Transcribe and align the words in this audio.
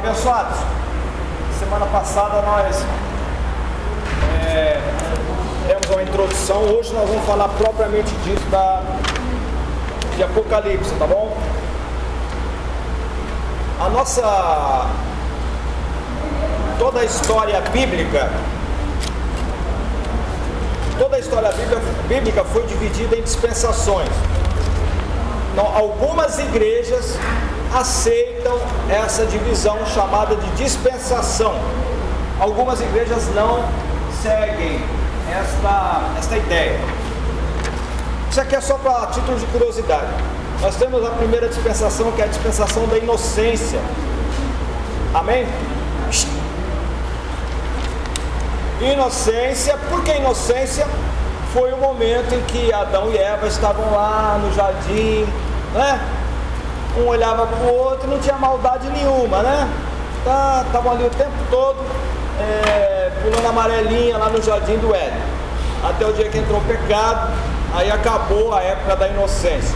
abençoados, 0.00 0.56
semana 1.58 1.84
passada 1.86 2.40
nós 2.40 2.86
é, 4.46 4.80
demos 5.66 5.90
uma 5.90 6.02
introdução, 6.02 6.62
hoje 6.62 6.90
nós 6.94 7.06
vamos 7.06 7.26
falar 7.26 7.48
propriamente 7.48 8.10
dito 8.24 8.40
da, 8.50 8.82
de 10.16 10.22
Apocalipse, 10.22 10.94
tá 10.94 11.06
bom? 11.06 11.36
A 13.78 13.90
nossa. 13.90 14.86
toda 16.78 17.00
a 17.00 17.04
história 17.04 17.60
bíblica, 17.70 18.30
toda 20.98 21.16
a 21.16 21.18
história 21.18 21.50
bíblica, 22.08 22.42
foi 22.44 22.64
dividida 22.66 23.16
em 23.16 23.22
dispensações. 23.22 24.08
Então, 25.52 25.66
algumas 25.76 26.38
igrejas 26.38 27.18
aceitam 27.72 28.58
essa 28.88 29.24
divisão 29.26 29.78
chamada 29.86 30.34
de 30.36 30.50
dispensação. 30.52 31.54
Algumas 32.38 32.80
igrejas 32.80 33.28
não 33.34 33.64
seguem 34.22 34.80
esta, 35.30 36.02
esta 36.18 36.36
ideia. 36.36 36.80
Isso 38.30 38.40
aqui 38.40 38.56
é 38.56 38.60
só 38.60 38.74
para 38.78 39.06
título 39.08 39.38
de 39.38 39.46
curiosidade. 39.46 40.08
Nós 40.60 40.76
temos 40.76 41.04
a 41.04 41.10
primeira 41.10 41.48
dispensação, 41.48 42.12
que 42.12 42.20
é 42.20 42.24
a 42.24 42.28
dispensação 42.28 42.86
da 42.86 42.98
inocência. 42.98 43.80
Amém? 45.14 45.46
Inocência, 48.80 49.76
por 49.88 50.02
que 50.02 50.12
inocência? 50.12 50.86
Foi 51.52 51.72
o 51.72 51.76
momento 51.76 52.34
em 52.34 52.40
que 52.42 52.72
Adão 52.72 53.10
e 53.10 53.18
Eva 53.18 53.46
estavam 53.46 53.92
lá 53.92 54.38
no 54.40 54.52
jardim, 54.54 55.26
né? 55.74 56.00
Um 56.96 57.06
olhava 57.06 57.46
para 57.46 57.66
o 57.66 57.74
outro 57.74 58.08
e 58.08 58.10
não 58.10 58.18
tinha 58.18 58.36
maldade 58.36 58.88
nenhuma, 58.88 59.42
né? 59.42 59.68
Estavam 60.18 60.82
tá, 60.82 60.90
ali 60.90 61.04
o 61.04 61.10
tempo 61.10 61.30
todo 61.50 61.78
é, 62.40 63.10
pulando 63.22 63.46
amarelinha 63.46 64.18
lá 64.18 64.28
no 64.28 64.42
jardim 64.42 64.76
do 64.78 64.94
Éden. 64.94 65.22
Até 65.82 66.06
o 66.06 66.12
dia 66.12 66.28
que 66.28 66.38
entrou 66.38 66.58
o 66.58 66.64
pecado, 66.64 67.30
aí 67.74 67.90
acabou 67.90 68.54
a 68.54 68.62
época 68.62 68.96
da 68.96 69.08
inocência. 69.08 69.74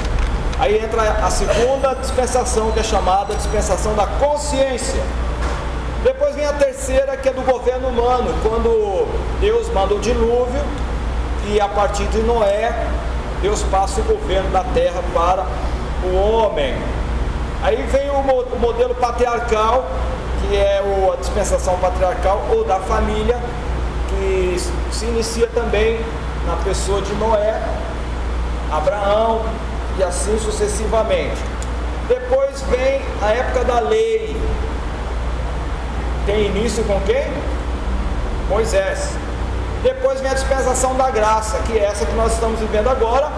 Aí 0.58 0.78
entra 0.78 1.02
a 1.02 1.30
segunda 1.30 1.94
dispensação, 1.94 2.70
que 2.72 2.80
é 2.80 2.82
chamada 2.82 3.34
dispensação 3.34 3.94
da 3.94 4.06
consciência. 4.06 5.02
Depois 6.02 6.34
vem 6.34 6.46
a 6.46 6.52
terceira, 6.52 7.16
que 7.16 7.28
é 7.28 7.32
do 7.32 7.42
governo 7.42 7.88
humano, 7.88 8.34
quando 8.42 9.06
Deus 9.40 9.68
manda 9.70 9.94
o 9.94 9.98
dilúvio 9.98 10.62
e 11.48 11.60
a 11.60 11.68
partir 11.68 12.04
de 12.06 12.18
Noé, 12.18 12.72
Deus 13.40 13.62
passa 13.64 14.00
o 14.00 14.04
governo 14.04 14.50
da 14.50 14.62
terra 14.64 15.02
para 15.12 15.44
o 16.04 16.16
homem. 16.16 16.74
Aí 17.64 17.82
vem 17.90 18.10
o, 18.10 18.16
o 18.16 18.58
modelo 18.60 18.94
patriarcal, 18.94 19.86
que 20.42 20.54
é 20.54 20.82
a 21.10 21.16
dispensação 21.16 21.78
patriarcal 21.78 22.44
ou 22.50 22.62
da 22.62 22.78
família, 22.80 23.40
que 24.10 24.60
se 24.92 25.06
inicia 25.06 25.46
também 25.46 25.98
na 26.46 26.56
pessoa 26.56 27.00
de 27.00 27.14
Noé, 27.14 27.58
Abraão 28.70 29.40
e 29.98 30.02
assim 30.02 30.38
sucessivamente. 30.38 31.40
Depois 32.06 32.60
vem 32.68 33.00
a 33.22 33.30
época 33.30 33.64
da 33.64 33.80
lei. 33.80 34.36
Tem 36.26 36.44
início 36.44 36.84
com 36.84 37.00
quem? 37.00 37.32
Moisés. 38.50 39.08
Depois 39.82 40.20
vem 40.20 40.30
a 40.30 40.34
dispensação 40.34 40.94
da 40.96 41.10
graça, 41.10 41.58
que 41.60 41.78
é 41.78 41.84
essa 41.84 42.04
que 42.04 42.14
nós 42.14 42.34
estamos 42.34 42.60
vivendo 42.60 42.90
agora, 42.90 43.30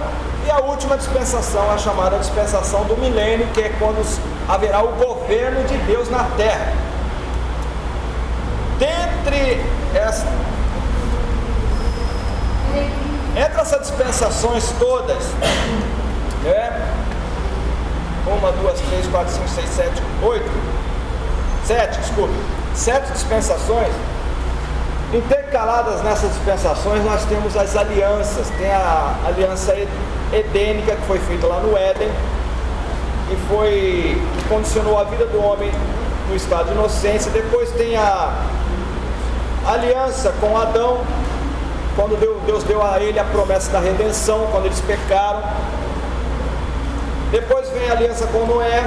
e 0.47 0.51
a 0.51 0.61
última 0.61 0.97
dispensação 0.97 1.71
a 1.73 1.77
chamada 1.77 2.19
dispensação 2.19 2.85
do 2.85 2.97
milênio, 2.97 3.49
que 3.49 3.61
é 3.61 3.69
quando 3.81 4.01
haverá 4.49 4.83
o 4.83 4.93
governo 4.93 5.65
de 5.65 5.77
Deus 5.79 6.09
na 6.09 6.23
terra. 6.37 6.73
Dentre 8.79 9.65
essa, 9.95 10.27
entre 13.37 13.61
essas 13.61 13.81
dispensações 13.81 14.73
todas, 14.79 15.25
né? 16.45 16.93
Uma, 18.27 18.53
duas, 18.53 18.81
três, 18.81 19.07
quatro, 19.09 19.33
cinco, 19.33 19.49
seis, 19.49 19.69
sete, 19.71 20.03
oito, 20.23 20.51
sete, 21.65 21.99
desculpe, 21.99 22.35
sete 22.75 23.13
dispensações. 23.13 23.93
Intercaladas 25.13 26.03
nessas 26.03 26.31
dispensações, 26.31 27.05
nós 27.05 27.25
temos 27.27 27.57
as 27.57 27.77
alianças. 27.77 28.51
Tem 28.59 28.71
a 28.71 29.15
aliança 29.25 29.73
edênica 30.33 30.97
que 30.97 31.03
foi 31.03 31.19
feita 31.19 31.47
lá 31.47 31.61
no 31.61 31.77
Éden 31.77 32.11
e 33.31 33.37
foi 33.49 34.21
que 34.37 34.49
condicionou 34.49 34.99
a 34.99 35.05
vida 35.05 35.27
do 35.27 35.43
homem 35.43 35.71
no 36.29 36.37
estado 36.37 36.67
de 36.67 36.73
inocência. 36.73 37.31
Depois 37.31 37.71
tem 37.73 37.97
a 37.97 38.45
aliança 39.67 40.33
com 40.41 40.57
Adão, 40.57 41.01
quando 41.95 42.19
Deus 42.47 42.63
deu 42.65 42.83
a 42.83 43.01
ele 43.01 43.19
a 43.19 43.25
promessa 43.25 43.71
da 43.71 43.81
redenção, 43.81 44.47
quando 44.51 44.67
eles 44.67 44.81
pecaram. 44.81 45.43
Depois 47.31 47.69
vem 47.71 47.89
a 47.89 47.93
aliança 47.93 48.27
com 48.29 48.47
Noé, 48.47 48.85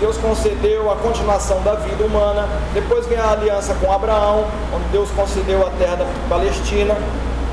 Deus 0.00 0.16
concedeu 0.16 0.90
a 0.90 0.96
continuação 0.96 1.62
da 1.62 1.74
vida 1.76 2.04
humana. 2.04 2.48
Depois 2.74 3.06
vem 3.06 3.18
a 3.18 3.30
aliança 3.30 3.72
com 3.80 3.92
Abraão, 3.92 4.44
onde 4.74 4.84
Deus 4.90 5.08
concedeu 5.12 5.64
a 5.64 5.70
terra 5.70 5.94
da 5.94 6.06
Palestina. 6.28 6.96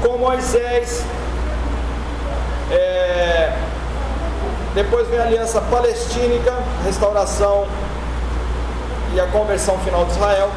Com 0.01 0.17
Moisés, 0.17 1.03
é, 2.71 3.53
depois 4.75 5.07
vem 5.07 5.19
a 5.19 5.23
aliança 5.23 5.59
palestínica, 5.61 6.53
restauração 6.85 7.65
e 9.13 9.19
a 9.19 9.25
conversão 9.27 9.77
final 9.79 10.05
de 10.05 10.11
Israel. 10.11 10.49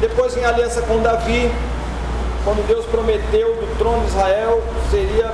Depois 0.00 0.34
vem 0.34 0.44
a 0.44 0.48
aliança 0.48 0.80
com 0.82 1.02
Davi, 1.02 1.52
quando 2.44 2.66
Deus 2.66 2.86
prometeu 2.86 3.48
do 3.56 3.78
trono 3.78 4.00
de 4.00 4.08
Israel 4.08 4.62
seria 4.90 5.32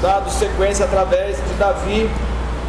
dado 0.00 0.30
sequência 0.30 0.84
através 0.84 1.36
de 1.36 1.54
Davi. 1.58 2.08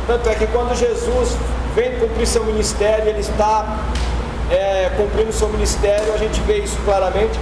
Tanto 0.08 0.28
é 0.28 0.36
que 0.36 0.48
quando 0.48 0.76
Jesus 0.76 1.38
vem 1.76 2.00
cumprir 2.00 2.26
seu 2.26 2.44
ministério, 2.44 3.08
ele 3.08 3.20
está 3.20 3.78
é, 4.50 4.90
cumprindo 4.98 5.32
seu 5.32 5.50
ministério, 5.50 6.12
a 6.14 6.18
gente 6.18 6.42
vê 6.42 6.58
isso 6.58 6.78
claramente 6.84 7.40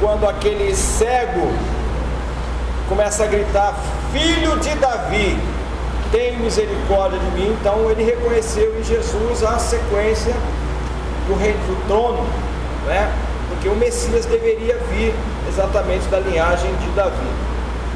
quando 0.00 0.28
aquele 0.28 0.74
cego 0.74 1.52
começa 2.88 3.24
a 3.24 3.26
gritar: 3.26 3.74
Filho 4.12 4.58
de 4.58 4.74
Davi, 4.76 5.38
tem 6.10 6.38
misericórdia 6.38 7.18
de 7.18 7.30
mim. 7.32 7.56
Então 7.60 7.90
ele 7.90 8.04
reconheceu 8.04 8.78
em 8.78 8.84
Jesus 8.84 9.42
a 9.42 9.58
sequência 9.58 10.34
do 11.26 11.34
reino 11.34 11.58
do 11.66 11.86
trono, 11.86 12.24
né? 12.86 13.12
porque 13.48 13.68
o 13.68 13.74
Messias 13.74 14.26
deveria 14.26 14.78
vir 14.90 15.14
exatamente 15.48 16.06
da 16.08 16.18
linhagem 16.20 16.74
de 16.76 16.88
Davi. 16.90 17.26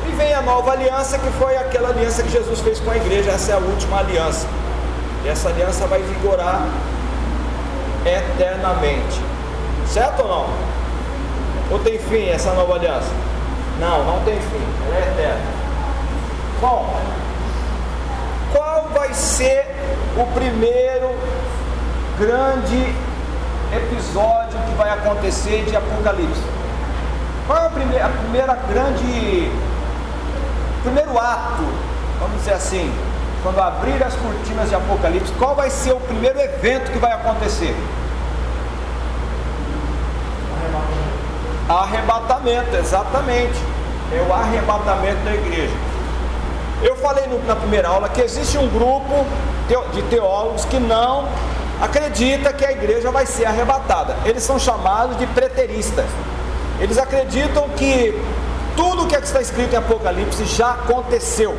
E 0.09 0.12
vem 0.12 0.33
a 0.33 0.43
nova 0.43 0.73
aliança, 0.73 1.19
que 1.19 1.31
foi 1.33 1.56
aquela 1.56 1.91
aliança 1.91 2.23
que 2.23 2.31
Jesus 2.31 2.61
fez 2.61 2.81
com 2.81 2.91
a 2.91 2.97
igreja, 2.97 3.31
essa 3.31 3.53
é 3.53 3.55
a 3.55 3.59
última 3.59 3.99
aliança. 3.99 4.47
E 5.25 5.29
essa 5.29 5.49
aliança 5.49 5.87
vai 5.87 6.00
vigorar 6.03 6.67
eternamente. 8.05 9.21
Certo 9.87 10.23
ou 10.23 10.29
não? 10.29 10.47
Ou 11.73 11.79
tem 11.81 11.99
fim 11.99 12.29
essa 12.29 12.53
nova 12.53 12.75
aliança? 12.75 13.11
Não, 13.81 14.05
não 14.05 14.21
tem 14.25 14.39
fim, 14.39 14.63
ela 14.87 14.97
é 14.97 15.01
eterna. 15.01 15.41
Bom, 16.61 16.95
qual 18.53 18.91
vai 18.93 19.15
ser 19.15 19.65
o 20.19 20.27
primeiro 20.35 21.17
grande 22.19 22.95
episódio 23.75 24.59
que 24.69 24.75
vai 24.77 24.91
acontecer 24.91 25.65
de 25.65 25.75
Apocalipse? 25.75 26.43
Qual 27.47 27.59
é 27.59 27.67
a 27.67 27.71
primeira, 27.71 28.05
a 28.05 28.09
primeira 28.11 28.55
grande. 28.69 29.51
primeiro 30.83 31.19
ato, 31.19 31.65
vamos 32.21 32.37
dizer 32.37 32.53
assim, 32.53 32.93
quando 33.43 33.61
abrir 33.61 34.03
as 34.05 34.15
cortinas 34.15 34.69
de 34.69 34.75
Apocalipse, 34.75 35.33
qual 35.39 35.55
vai 35.55 35.71
ser 35.71 35.93
o 35.93 36.00
primeiro 36.00 36.38
evento 36.38 36.93
que 36.93 36.99
vai 36.99 37.12
acontecer? 37.12 37.75
Arrebatamento, 41.67 42.76
exatamente. 42.76 43.69
É 44.12 44.27
o 44.29 44.33
arrebatamento 44.33 45.23
da 45.25 45.35
igreja. 45.35 45.75
Eu 46.83 46.97
falei 46.97 47.27
no, 47.27 47.43
na 47.45 47.55
primeira 47.55 47.89
aula 47.89 48.09
que 48.09 48.21
existe 48.21 48.57
um 48.57 48.69
grupo 48.69 49.27
de 49.93 50.03
teólogos 50.03 50.65
que 50.65 50.79
não 50.79 51.29
acredita 51.81 52.53
que 52.53 52.65
a 52.65 52.73
igreja 52.73 53.11
vai 53.11 53.25
ser 53.27 53.47
arrebatada. 53.47 54.17
Eles 54.25 54.43
são 54.43 54.59
chamados 54.59 55.17
de 55.17 55.27
preteristas. 55.27 56.07
Eles 56.79 56.99
acreditam 56.99 57.69
que 57.71 58.19
tudo 58.77 59.05
o 59.05 59.07
que 59.07 59.17
está 59.17 59.41
escrito 59.41 59.75
em 59.75 59.79
Apocalipse 59.79 60.45
já 60.45 60.71
aconteceu. 60.71 61.57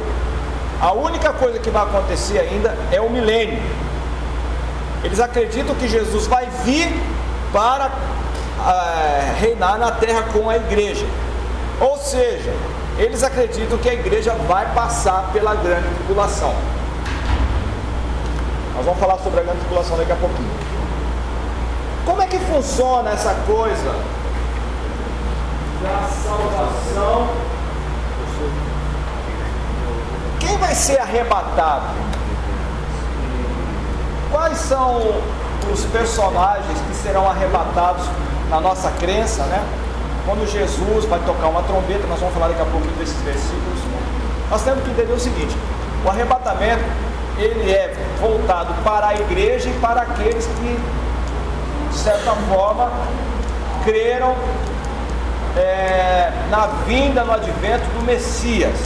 A 0.80 0.92
única 0.94 1.32
coisa 1.34 1.60
que 1.60 1.70
vai 1.70 1.84
acontecer 1.84 2.40
ainda 2.40 2.76
é 2.92 3.00
o 3.00 3.10
milênio. 3.10 3.62
Eles 5.04 5.20
acreditam 5.20 5.76
que 5.76 5.88
Jesus 5.88 6.28
vai 6.28 6.48
vir 6.64 6.92
para 7.52 7.92
é, 8.68 9.40
reinar 9.40 9.78
na 9.78 9.92
terra 9.92 10.24
com 10.34 10.50
a 10.50 10.56
igreja. 10.56 11.06
Seja, 12.02 12.52
eles 12.98 13.24
acreditam 13.24 13.78
que 13.78 13.88
a 13.88 13.94
igreja 13.94 14.34
vai 14.48 14.74
passar 14.74 15.30
pela 15.32 15.54
grande 15.54 15.88
tribulação. 15.96 16.54
Nós 18.76 18.86
vamos 18.86 19.00
falar 19.00 19.18
sobre 19.20 19.40
a 19.40 19.44
grande 19.44 19.60
tribulação 19.60 19.98
daqui 19.98 20.12
a 20.12 20.16
pouquinho. 20.16 20.50
Como 22.04 22.22
é 22.22 22.26
que 22.26 22.40
funciona 22.40 23.12
essa 23.12 23.36
coisa 23.46 23.96
da 25.84 26.10
salvação? 26.10 27.28
Quem 30.40 30.58
vai 30.58 30.74
ser 30.74 31.00
arrebatado? 31.00 31.86
Quais 34.32 34.58
são 34.58 35.22
os 35.72 35.86
personagens 35.86 36.80
que 36.88 36.96
serão 36.96 37.30
arrebatados 37.30 38.06
na 38.50 38.60
nossa 38.60 38.90
crença, 39.00 39.44
né? 39.44 39.64
Quando 40.26 40.50
Jesus 40.50 41.06
vai 41.06 41.20
tocar 41.26 41.48
uma 41.48 41.64
trombeta, 41.64 42.06
nós 42.08 42.20
vamos 42.20 42.34
falar 42.34 42.50
daqui 42.50 42.62
a 42.62 42.66
pouquinho 42.66 42.94
desses 42.96 43.20
versículos. 43.22 43.80
Nós 44.50 44.62
temos 44.64 44.84
que 44.84 44.92
entender 44.92 45.14
o 45.14 45.20
seguinte: 45.20 45.56
o 46.06 46.10
arrebatamento 46.10 46.84
ele 47.38 47.72
é 47.72 47.94
voltado 48.20 48.74
para 48.84 49.08
a 49.08 49.16
igreja 49.16 49.70
e 49.70 49.74
para 49.80 50.02
aqueles 50.02 50.46
que, 50.46 50.80
de 51.90 51.98
certa 51.98 52.32
forma, 52.50 52.92
creram 53.84 54.36
é, 55.58 56.32
na 56.50 56.68
vinda, 56.86 57.24
no 57.24 57.34
advento 57.34 57.86
do 57.98 58.06
Messias. 58.06 58.78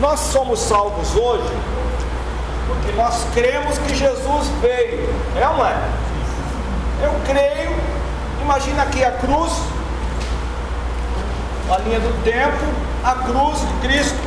Nós 0.00 0.20
somos 0.20 0.60
salvos 0.60 1.16
hoje 1.16 1.52
porque 2.66 2.92
nós 2.92 3.26
cremos 3.32 3.78
que 3.78 3.94
Jesus 3.94 4.48
veio. 4.60 5.08
É 5.36 5.48
ou 5.48 5.56
não 5.56 5.66
é? 5.66 5.76
Eu 7.02 7.12
creio. 7.24 7.76
Imagina 8.42 8.82
aqui 8.82 9.04
a 9.04 9.12
cruz, 9.12 9.52
a 11.70 11.78
linha 11.78 12.00
do 12.00 12.24
tempo, 12.24 12.64
a 13.04 13.14
cruz 13.14 13.60
de 13.60 13.88
Cristo. 13.88 14.18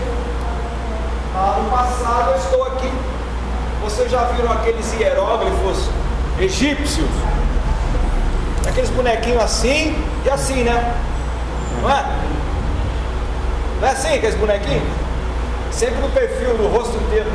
Ah, 1.35 1.59
no 1.63 1.69
passado 1.69 2.31
eu 2.31 2.37
estou 2.37 2.63
aqui. 2.65 2.91
Vocês 3.81 4.11
já 4.11 4.23
viram 4.25 4.51
aqueles 4.51 4.93
hieróglifos 4.93 5.89
egípcios? 6.39 7.09
Aqueles 8.67 8.89
bonequinhos 8.89 9.41
assim 9.41 9.95
e 10.25 10.29
assim, 10.29 10.63
né? 10.63 10.95
Não 11.81 11.89
é? 11.89 12.05
Não 13.79 13.87
é 13.87 13.91
assim 13.91 14.15
aqueles 14.15 14.35
bonequinhos? 14.35 14.83
Sempre 15.71 16.01
no 16.01 16.09
perfil, 16.09 16.57
no 16.57 16.67
rosto 16.67 16.97
inteiro 16.97 17.29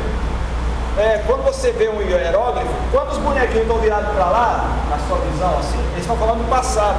é, 0.97 1.21
quando 1.27 1.43
você 1.43 1.71
vê 1.71 1.89
um 1.89 2.01
hieróglifo, 2.01 2.69
quando 2.91 3.11
os 3.11 3.17
bonequinhos 3.17 3.63
estão 3.63 3.77
virados 3.79 4.09
para 4.13 4.25
lá, 4.25 4.69
na 4.89 4.97
sua 5.07 5.17
visão 5.29 5.57
assim, 5.59 5.79
eles 5.91 6.01
estão 6.01 6.15
falando 6.15 6.37
do 6.37 6.49
passado. 6.49 6.97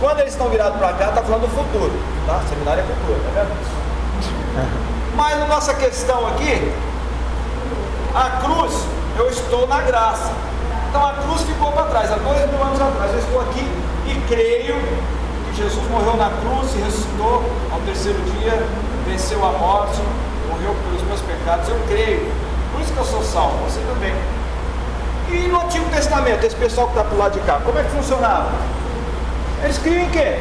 Quando 0.00 0.20
eles 0.20 0.32
estão 0.32 0.48
virados 0.48 0.78
para 0.78 0.92
cá, 0.92 1.08
está 1.08 1.22
falando 1.22 1.42
do 1.42 1.48
futuro. 1.48 1.92
Tá? 2.24 2.40
Seminário 2.48 2.82
é 2.82 2.86
futuro, 2.86 3.20
tá 3.24 3.42
vendo? 3.42 4.78
Mas 5.16 5.38
na 5.38 5.46
nossa 5.46 5.74
questão 5.74 6.26
aqui, 6.28 6.72
a 8.14 8.30
cruz, 8.42 8.84
eu 9.18 9.28
estou 9.28 9.66
na 9.66 9.80
graça. 9.80 10.30
Então 10.88 11.04
a 11.04 11.14
cruz 11.14 11.42
ficou 11.42 11.72
para 11.72 11.86
trás, 11.86 12.12
há 12.12 12.16
dois 12.16 12.50
mil 12.50 12.62
anos 12.62 12.80
atrás. 12.80 13.12
Eu 13.12 13.18
estou 13.18 13.40
aqui 13.40 13.68
e 14.06 14.14
creio 14.28 14.76
que 15.50 15.56
Jesus 15.56 15.84
morreu 15.90 16.16
na 16.16 16.30
cruz 16.30 16.74
e 16.76 16.78
ressuscitou 16.78 17.42
ao 17.72 17.80
terceiro 17.80 18.20
dia, 18.38 18.62
venceu 19.04 19.44
a 19.44 19.52
morte, 19.52 20.00
morreu 20.48 20.76
pelos 20.84 21.02
meus 21.02 21.20
pecados. 21.22 21.68
Eu 21.68 21.80
creio. 21.88 22.32
Por 22.70 22.80
isso 22.80 22.92
que 22.92 22.98
eu 22.98 23.04
sou 23.04 23.24
salvo, 23.24 23.58
você 23.64 23.80
também. 23.80 24.14
E 25.30 25.48
no 25.48 25.60
Antigo 25.60 25.90
Testamento, 25.90 26.44
esse 26.46 26.56
pessoal 26.56 26.86
que 26.86 26.92
está 26.92 27.04
para 27.04 27.14
o 27.14 27.18
lado 27.18 27.32
de 27.32 27.40
cá, 27.40 27.60
como 27.64 27.78
é 27.78 27.82
que 27.82 27.90
funcionava? 27.90 28.77
Eles 29.62 29.78
criam 29.78 30.04
em 30.04 30.10
quê? 30.10 30.38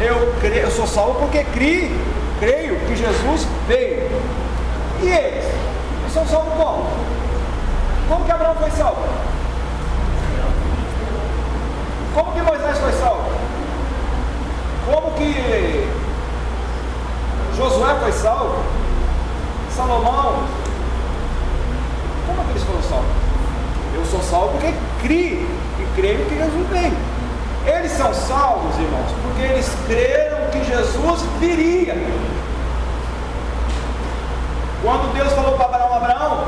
Eu, 0.00 0.34
eu 0.42 0.70
sou 0.70 0.86
salvo 0.86 1.20
porque 1.20 1.42
criei, 1.44 1.90
creio 2.38 2.78
que 2.80 2.96
Jesus 2.96 3.46
veio. 3.66 4.10
E 5.02 5.08
eles? 5.08 5.44
Eles 5.44 6.12
são 6.12 6.26
salvos 6.26 6.52
como? 6.54 6.86
Como 8.08 8.24
que 8.24 8.32
Abraão 8.32 8.54
foi 8.56 8.70
salvo? 8.70 9.02
Como 12.14 12.32
que 12.32 12.42
Moisés 12.42 12.78
foi 12.78 12.92
salvo? 12.92 13.30
Como 14.86 15.10
que 15.12 15.88
Josué 17.56 17.96
foi 18.00 18.12
salvo? 18.12 18.62
Salomão, 19.74 20.44
como 22.26 22.40
é 22.40 22.44
que 22.44 22.50
eles 22.50 22.62
foram 22.62 22.82
salvos? 22.82 23.10
Eu 23.94 24.04
sou 24.06 24.22
salvo 24.22 24.52
porque 24.52 24.74
criei 25.02 25.46
e 25.78 25.86
creio 25.94 26.24
que 26.26 26.36
Jesus 26.36 26.68
veio. 26.70 26.96
Eles 27.66 27.92
são 27.92 28.14
salvos, 28.14 28.76
irmãos, 28.78 29.10
porque 29.22 29.42
eles 29.42 29.70
creram 29.86 30.50
que 30.50 30.64
Jesus 30.64 31.22
viria. 31.40 31.94
Quando 34.82 35.12
Deus 35.12 35.32
falou 35.32 35.56
para 35.56 35.66
Abraão, 35.66 35.96
Abraão, 35.96 36.44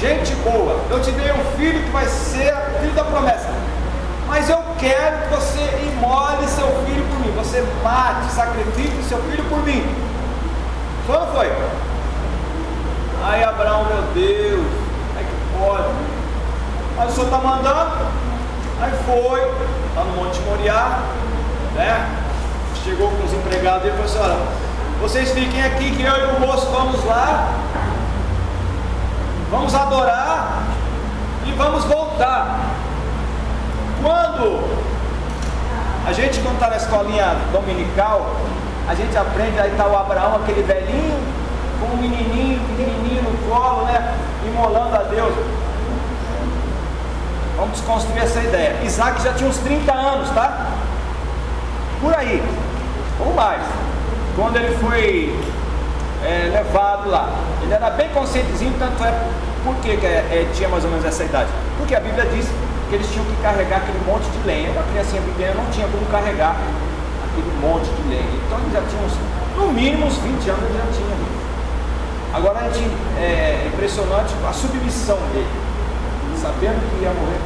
gente 0.00 0.34
boa, 0.36 0.78
eu 0.90 1.00
te 1.00 1.10
dei 1.12 1.32
um 1.32 1.44
filho 1.56 1.82
que 1.82 1.90
vai 1.90 2.06
ser 2.06 2.52
filho 2.80 2.92
da 2.92 3.04
promessa. 3.04 3.48
Mas 4.26 4.48
eu 4.50 4.62
quero 4.78 5.22
que 5.22 5.34
você 5.34 5.60
imole 5.82 6.46
seu 6.48 6.66
filho 6.84 7.04
por 7.06 7.20
mim. 7.20 7.32
Você 7.36 7.64
mate, 7.82 8.32
sacrifique 8.32 9.02
seu 9.04 9.18
filho 9.22 9.44
por 9.44 9.58
mim. 9.64 9.86
Foi 11.06 11.16
ou 11.16 11.26
foi? 11.28 11.52
Aí 13.24 13.44
Abraão, 13.44 13.84
meu 13.84 14.02
Deus, 14.14 14.66
é 15.16 15.22
que 15.22 15.58
pode? 15.58 15.88
Mas 16.96 17.10
o 17.10 17.12
senhor 17.12 17.26
está 17.26 17.38
mandando. 17.38 18.06
Aí 18.80 18.90
foi, 19.06 19.40
lá 19.94 20.04
no 20.04 20.12
Monte 20.12 20.40
Moriá, 20.40 21.00
né? 21.74 22.08
Chegou 22.84 23.10
com 23.10 23.24
os 23.24 23.32
empregados 23.32 23.86
e 23.86 23.90
falou 23.90 24.04
assim, 24.04 24.18
olha, 24.18 24.38
vocês 25.00 25.30
fiquem 25.32 25.62
aqui 25.64 25.94
que 25.94 26.02
eu 26.02 26.16
e 26.16 26.36
o 26.36 26.40
moço 26.40 26.66
vamos 26.70 27.04
lá, 27.04 27.52
vamos 29.50 29.74
adorar 29.74 30.62
e 31.46 31.52
vamos 31.52 31.84
voltar. 31.84 32.60
Quando 34.02 34.64
a 36.06 36.12
gente 36.12 36.40
quando 36.40 36.54
está 36.54 36.68
na 36.68 36.76
escolinha 36.76 37.36
dominical, 37.52 38.36
a 38.88 38.94
gente 38.94 39.16
aprende, 39.16 39.60
aí 39.60 39.70
está 39.70 39.86
o 39.86 39.96
Abraão, 39.96 40.36
aquele 40.36 40.62
velhinho, 40.62 41.20
com 41.78 41.94
um 41.94 41.96
menininho, 41.96 42.60
pequenininho 42.68 43.22
no 43.22 43.48
colo, 43.48 43.84
né? 43.84 44.14
Imolando 44.44 44.96
a 44.96 45.02
Deus. 45.04 45.61
Vamos 47.62 47.78
desconstruir 47.78 48.20
essa 48.20 48.40
ideia. 48.40 48.76
Isaac 48.82 49.22
já 49.22 49.32
tinha 49.34 49.48
uns 49.48 49.58
30 49.58 49.92
anos, 49.92 50.28
tá? 50.30 50.66
Por 52.00 52.12
aí, 52.12 52.42
ou 53.24 53.32
mais. 53.34 53.62
Quando 54.34 54.56
ele 54.56 54.76
foi 54.78 55.32
é, 56.24 56.50
levado 56.52 57.08
lá, 57.08 57.32
ele 57.62 57.72
era 57.72 57.90
bem 57.90 58.08
conscientezinho, 58.08 58.74
tanto 58.80 59.04
é 59.04 59.12
por 59.62 59.76
que, 59.76 59.90
é, 59.90 59.94
é, 59.94 60.50
tinha 60.52 60.68
mais 60.68 60.82
ou 60.82 60.90
menos 60.90 61.04
essa 61.04 61.22
idade? 61.22 61.50
Porque 61.78 61.94
a 61.94 62.00
Bíblia 62.00 62.26
diz 62.34 62.48
que 62.88 62.96
eles 62.96 63.08
tinham 63.12 63.24
que 63.26 63.36
carregar 63.40 63.76
aquele 63.76 64.04
monte 64.06 64.24
de 64.24 64.44
lenha. 64.44 64.68
Uma 64.72 64.82
criancinha 64.82 65.22
pequena 65.22 65.54
não 65.54 65.66
tinha 65.70 65.86
como 65.86 66.04
carregar 66.06 66.56
aquele 67.30 67.52
monte 67.60 67.86
de 67.94 68.08
lenha. 68.08 68.42
Então 68.44 68.58
ele 68.58 68.72
já 68.72 68.82
tinha 68.90 69.06
uns, 69.06 69.12
no 69.56 69.72
mínimo 69.72 70.06
uns 70.06 70.16
20 70.16 70.50
anos 70.50 70.64
ele 70.64 70.78
já 70.78 70.98
tinha. 70.98 71.16
Agora 72.34 72.58
a 72.58 72.62
gente 72.70 72.90
é 73.20 73.70
impressionante 73.72 74.34
a 74.48 74.52
submissão 74.52 75.18
dele, 75.32 75.46
sabendo 76.42 76.80
que 76.90 77.04
ia 77.04 77.10
morrer. 77.10 77.40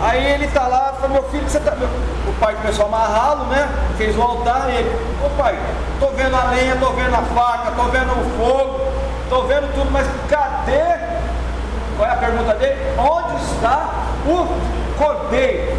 Aí 0.00 0.32
ele 0.32 0.46
está 0.46 0.66
lá, 0.66 0.94
fala, 1.00 1.12
meu 1.12 1.22
filho, 1.24 1.48
você 1.48 1.60
tá. 1.60 1.76
O 2.26 2.32
pai 2.40 2.56
começou 2.56 2.86
a 2.86 2.88
amarrá-lo, 2.88 3.44
né? 3.46 3.68
Fez 3.96 4.16
o 4.16 4.22
altar 4.22 4.68
e 4.70 4.76
ele, 4.76 4.90
ô 5.24 5.30
pai, 5.40 5.56
tô 6.00 6.08
vendo 6.08 6.34
a 6.34 6.44
lenha, 6.50 6.74
tô 6.76 6.90
vendo 6.90 7.14
a 7.14 7.22
faca, 7.22 7.70
tô 7.76 7.84
vendo 7.84 8.10
o 8.10 8.38
fogo, 8.38 8.80
tô 9.28 9.42
vendo 9.42 9.72
tudo, 9.74 9.90
mas 9.92 10.06
cadê? 10.28 10.98
Qual 11.96 12.08
é 12.08 12.12
a 12.12 12.16
pergunta 12.16 12.54
dele? 12.54 12.76
Onde 12.98 13.42
está 13.44 13.90
o 14.26 14.48
cordeiro? 14.98 15.76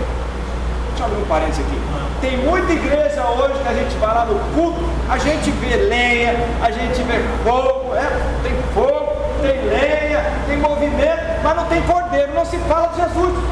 Deixa 0.89 1.03
eu 1.03 1.05
abrir 1.05 1.21
um 1.21 1.25
parênteses 1.25 1.65
aqui. 1.65 1.81
Tem 2.21 2.37
muita 2.37 2.71
igreja 2.71 3.25
hoje 3.27 3.61
que 3.61 3.67
a 3.67 3.73
gente 3.73 3.97
vai 3.97 4.15
lá 4.15 4.25
no 4.25 4.39
culto, 4.55 4.79
a 5.09 5.17
gente 5.17 5.51
vê 5.51 5.75
lenha, 5.75 6.35
a 6.61 6.71
gente 6.71 7.01
vê 7.03 7.19
fogo, 7.43 7.93
é? 7.95 8.07
tem 8.41 8.53
fogo, 8.73 9.11
tem 9.41 9.61
lenha, 9.65 10.23
tem 10.47 10.57
movimento, 10.57 11.32
mas 11.43 11.55
não 11.57 11.65
tem 11.65 11.81
cordeiro, 11.81 12.33
não 12.33 12.45
se 12.45 12.57
fala 12.59 12.87
de 12.87 13.01
Jesus. 13.01 13.43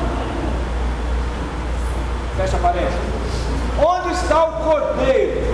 Fecha 2.37 2.55
a 2.55 2.59
parede. 2.61 2.95
Onde 3.77 4.13
está 4.13 4.45
o 4.45 4.51
cordeiro? 4.63 5.53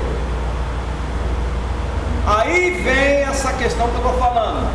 Aí 2.27 2.81
vem 2.83 3.23
essa 3.23 3.51
questão 3.53 3.87
que 3.89 3.95
eu 3.95 4.01
estou 4.01 4.19
falando. 4.19 4.69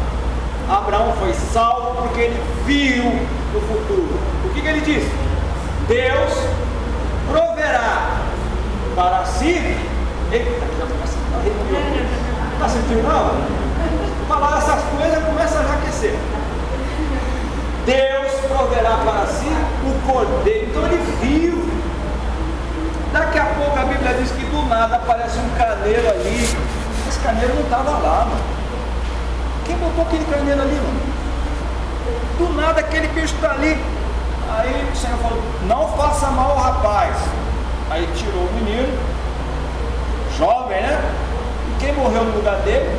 Abraão 0.69 1.13
foi 1.21 1.33
salvo 1.35 2.03
porque 2.03 2.21
ele 2.23 2.43
viu 2.67 3.05
no 3.05 3.61
futuro. 3.61 4.19
O 4.45 4.51
que, 4.53 4.61
que 4.61 4.67
ele 4.67 4.81
disse? 4.81 5.13
Deus 5.87 6.33
proverá 7.31 8.19
para 8.97 9.25
si. 9.25 9.77
Eita, 10.33 10.67
já 10.79 10.87
começa 10.87 11.17
a. 11.35 12.55
Está 12.55 12.69
sentindo 12.69 13.03
não? 13.03 13.31
Falar 14.27 14.59
essas 14.59 14.83
coisas 14.99 15.25
começa 15.25 15.59
a 15.59 15.75
aquecer. 15.75 16.17
Deus 17.87 18.33
proverá 18.49 18.99
para 19.05 19.27
si 19.27 19.49
o 19.85 20.13
cordeiro. 20.13 20.67
Então 20.71 20.87
ele 20.87 21.17
viu. 21.21 21.73
Daqui 23.13 23.39
a 23.39 23.45
pouco 23.45 23.79
a 23.79 23.85
Bíblia 23.85 24.15
diz 24.15 24.31
que 24.31 24.45
do 24.47 24.63
nada 24.69 24.97
aparece 24.97 25.39
um 25.39 25.51
carneiro 25.59 26.09
ali. 26.09 26.49
Esse 27.09 27.19
carneiro 27.21 27.55
não 27.55 27.63
estava 27.63 27.91
lá, 27.91 28.27
mano. 28.27 28.41
Quem 29.67 29.77
botou 29.77 30.05
aquele 30.05 30.25
carneiro 30.25 30.63
ali, 30.63 30.75
mano? 30.75 31.13
cuidado 32.73 32.75
daquele 32.75 33.09
bicho 33.09 33.35
está 33.35 33.53
ali. 33.53 33.79
Aí 34.51 34.91
o 34.93 34.97
Senhor 34.97 35.19
falou, 35.19 35.43
não 35.67 35.89
faça 35.97 36.31
mal 36.31 36.53
ao 36.53 36.59
rapaz. 36.59 37.17
Aí 37.91 38.09
tirou 38.17 38.45
o 38.45 38.53
menino, 38.55 38.99
jovem, 40.39 40.81
né? 40.81 41.01
E 41.69 41.81
quem 41.81 41.93
morreu 41.95 42.25
no 42.25 42.37
lugar 42.37 42.57
dele 42.61 42.91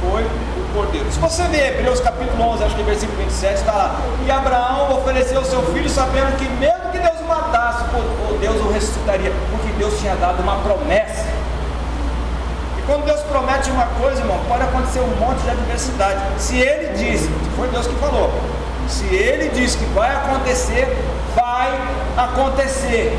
foi 0.00 0.24
cordeiro. 0.72 1.10
Se 1.10 1.18
você 1.18 1.42
ver 1.44 1.74
Hebreus 1.74 2.00
capítulo 2.00 2.42
11, 2.54 2.64
acho 2.64 2.76
que 2.76 2.82
versículo 2.82 3.18
27, 3.18 3.54
está 3.54 3.72
lá. 3.72 4.00
E 4.24 4.30
Abraão 4.30 4.96
ofereceu 4.98 5.44
seu 5.44 5.62
filho 5.72 5.88
sabendo 5.88 6.36
que 6.36 6.48
mesmo 6.48 6.90
que 6.92 6.98
Deus 6.98 7.20
o 7.20 7.24
matasse, 7.24 7.84
Deus 8.40 8.60
o 8.60 8.70
ressuscitaria, 8.70 9.32
porque 9.50 9.68
Deus 9.78 9.98
tinha 9.98 10.14
dado 10.16 10.42
uma 10.42 10.56
promessa. 10.56 11.26
E 12.78 12.82
quando 12.86 13.04
Deus 13.04 13.20
promete 13.22 13.70
uma 13.70 13.86
coisa, 13.86 14.20
irmão, 14.20 14.38
pode 14.48 14.62
acontecer 14.62 15.00
um 15.00 15.14
monte 15.16 15.40
de 15.42 15.50
adversidade. 15.50 16.20
Se 16.38 16.58
Ele 16.58 16.94
disse, 16.96 17.28
foi 17.56 17.68
Deus 17.68 17.86
que 17.86 17.94
falou, 17.96 18.32
se 18.88 19.06
Ele 19.06 19.50
diz 19.50 19.74
que 19.76 19.84
vai 19.86 20.14
acontecer, 20.14 20.96
vai 21.34 21.78
acontecer. 22.16 23.18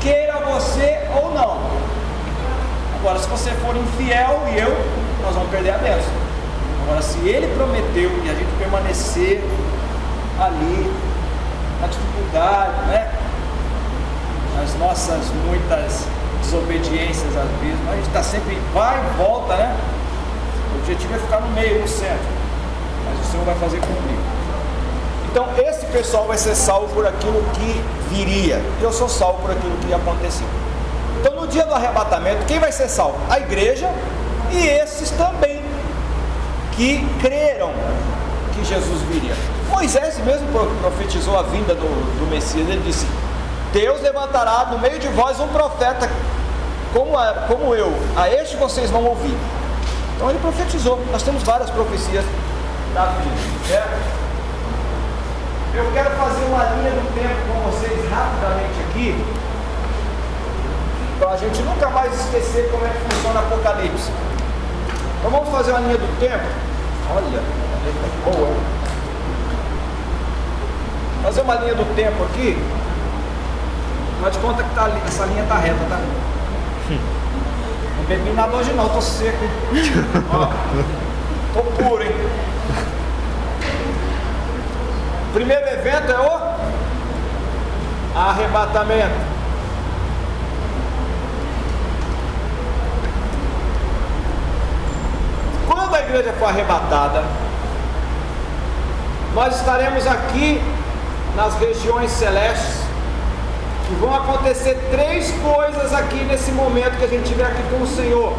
Queira 0.00 0.38
você 0.40 1.00
ou 1.14 1.32
não. 1.34 1.58
Agora, 3.00 3.18
se 3.18 3.28
você 3.28 3.50
for 3.50 3.76
infiel 3.76 4.42
e 4.52 4.58
eu, 4.58 4.76
nós 5.22 5.34
vamos 5.34 5.50
perder 5.50 5.70
a 5.70 5.78
bênção. 5.78 6.27
Agora, 6.88 7.02
se 7.02 7.18
Ele 7.28 7.46
prometeu 7.54 8.10
e 8.24 8.30
a 8.30 8.34
gente 8.34 8.50
permanecer 8.58 9.44
ali, 10.40 10.90
na 11.82 11.86
dificuldade, 11.86 12.86
né? 12.88 13.12
Nas 14.56 14.74
nossas 14.76 15.26
muitas 15.46 16.06
desobediências 16.40 17.36
às 17.36 17.50
vezes, 17.60 17.78
mas 17.84 17.92
a 17.92 17.96
gente 17.96 18.06
está 18.06 18.22
sempre 18.22 18.58
vai 18.72 18.98
e 18.98 19.18
volta, 19.18 19.54
né? 19.54 19.76
O 20.72 20.78
objetivo 20.78 21.14
é 21.14 21.18
ficar 21.18 21.40
no 21.40 21.50
meio, 21.50 21.78
no 21.78 21.86
centro. 21.86 22.26
Mas 23.04 23.26
o 23.26 23.32
Senhor 23.32 23.44
vai 23.44 23.54
fazer 23.56 23.80
cumprir. 23.80 24.18
Então 25.30 25.46
esse 25.58 25.84
pessoal 25.86 26.26
vai 26.26 26.38
ser 26.38 26.54
salvo 26.54 26.88
por 26.94 27.06
aquilo 27.06 27.44
que 27.52 27.84
viria. 28.08 28.62
Eu 28.80 28.94
sou 28.94 29.10
salvo 29.10 29.42
por 29.42 29.50
aquilo 29.50 29.76
que 29.86 29.92
aconteceu. 29.92 30.46
Então 31.20 31.34
no 31.34 31.46
dia 31.46 31.66
do 31.66 31.74
arrebatamento, 31.74 32.46
quem 32.46 32.58
vai 32.58 32.72
ser 32.72 32.88
salvo? 32.88 33.18
A 33.28 33.38
igreja 33.38 33.90
e 34.50 34.66
esses 34.66 35.10
também 35.10 35.57
que 36.78 37.04
creram 37.20 37.72
que 38.54 38.64
Jesus 38.64 39.02
viria. 39.10 39.34
Moisés 39.68 40.16
mesmo 40.18 40.46
profetizou 40.80 41.36
a 41.36 41.42
vinda 41.42 41.74
do, 41.74 42.20
do 42.20 42.30
Messias. 42.30 42.68
Ele 42.68 42.82
disse: 42.86 43.04
Deus 43.72 44.00
levantará 44.00 44.66
no 44.70 44.78
meio 44.78 45.00
de 45.00 45.08
vós 45.08 45.40
um 45.40 45.48
profeta 45.48 46.08
como, 46.94 47.18
a, 47.18 47.46
como 47.48 47.74
eu, 47.74 47.92
a 48.16 48.30
este 48.30 48.56
vocês 48.56 48.90
vão 48.90 49.04
ouvir. 49.04 49.36
Então 50.14 50.30
ele 50.30 50.38
profetizou. 50.38 51.04
Nós 51.10 51.22
temos 51.24 51.42
várias 51.42 51.68
profecias 51.68 52.24
da 52.94 53.06
Bíblia, 53.06 53.34
certo? 53.66 54.18
Eu 55.74 55.92
quero 55.92 56.10
fazer 56.10 56.44
uma 56.44 56.64
linha 56.64 56.92
do 56.92 57.14
tempo 57.14 57.34
com 57.52 57.70
vocês 57.70 58.08
rapidamente 58.08 58.80
aqui, 58.88 59.24
para 61.18 61.30
a 61.30 61.36
gente 61.36 61.60
nunca 61.62 61.90
mais 61.90 62.14
esquecer 62.20 62.70
como 62.70 62.86
é 62.86 62.90
que 62.90 63.14
funciona 63.14 63.40
o 63.40 63.42
Apocalipse. 63.42 64.27
Então 65.18 65.30
vamos 65.30 65.50
fazer 65.50 65.72
uma 65.72 65.80
linha 65.80 65.98
do 65.98 66.20
tempo. 66.20 66.44
Olha, 67.10 67.42
boa. 68.24 68.56
Fazer 71.22 71.40
uma 71.40 71.54
linha 71.56 71.74
do 71.74 71.96
tempo 71.96 72.22
aqui. 72.24 72.56
Mas 74.20 74.32
de 74.32 74.38
conta 74.38 74.62
que 74.62 74.74
tá, 74.74 74.88
essa 75.06 75.24
linha 75.26 75.44
tá 75.48 75.56
reta, 75.56 75.84
tá? 75.88 76.00
Não 77.98 78.04
bebi 78.04 78.30
nada 78.30 78.56
hoje 78.56 78.72
não, 78.72 78.88
tô 78.88 79.00
seco? 79.00 79.44
Ó, 80.32 80.48
tô 81.54 81.62
puro, 81.82 82.02
hein? 82.02 82.10
Primeiro 85.32 85.68
evento 85.68 86.10
é 86.10 86.18
o 86.18 86.48
arrebatamento. 88.18 89.38
Quando 95.66 95.94
a 95.94 96.02
igreja 96.18 96.32
for 96.38 96.48
arrebatada, 96.48 97.22
nós 99.34 99.56
estaremos 99.56 100.06
aqui 100.06 100.60
nas 101.36 101.54
regiões 101.58 102.10
celestes 102.10 102.80
e 103.90 103.94
vão 103.94 104.14
acontecer 104.14 104.76
três 104.90 105.30
coisas 105.30 105.92
aqui 105.94 106.24
nesse 106.24 106.50
momento 106.52 106.98
que 106.98 107.04
a 107.04 107.08
gente 107.08 107.22
estiver 107.22 107.46
aqui 107.46 107.62
com 107.70 107.82
o 107.82 107.86
Senhor. 107.86 108.36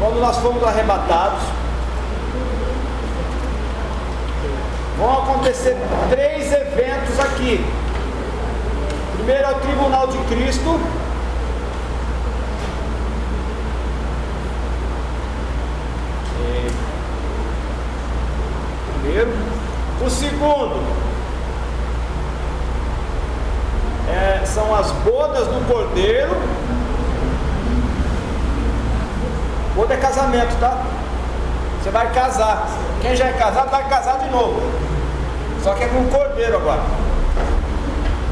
Quando 0.00 0.20
nós 0.20 0.36
fomos 0.38 0.62
arrebatados, 0.64 1.42
vão 4.96 5.12
acontecer 5.22 5.76
três 6.08 6.52
eventos 6.52 7.20
aqui. 7.20 7.64
Primeiro 9.16 9.44
é 9.44 9.50
o 9.50 9.54
tribunal 9.56 10.06
de 10.06 10.18
Cristo. 10.34 10.80
Primeiro. 19.08 19.32
O 20.04 20.10
segundo 20.38 20.80
é, 24.08 24.46
são 24.46 24.74
as 24.74 24.90
bodas 24.92 25.46
do 25.48 25.66
cordeiro. 25.66 26.30
Boda 29.74 29.94
é 29.94 29.96
casamento, 29.96 30.58
tá? 30.58 30.82
Você 31.82 31.90
vai 31.90 32.10
casar. 32.12 32.68
Quem 33.02 33.14
já 33.14 33.26
é 33.26 33.32
casado 33.32 33.70
vai 33.70 33.86
casar 33.88 34.18
de 34.18 34.30
novo. 34.30 34.62
Só 35.62 35.74
que 35.74 35.84
é 35.84 35.88
com 35.88 36.00
o 36.00 36.08
cordeiro 36.08 36.56
agora. 36.56 36.82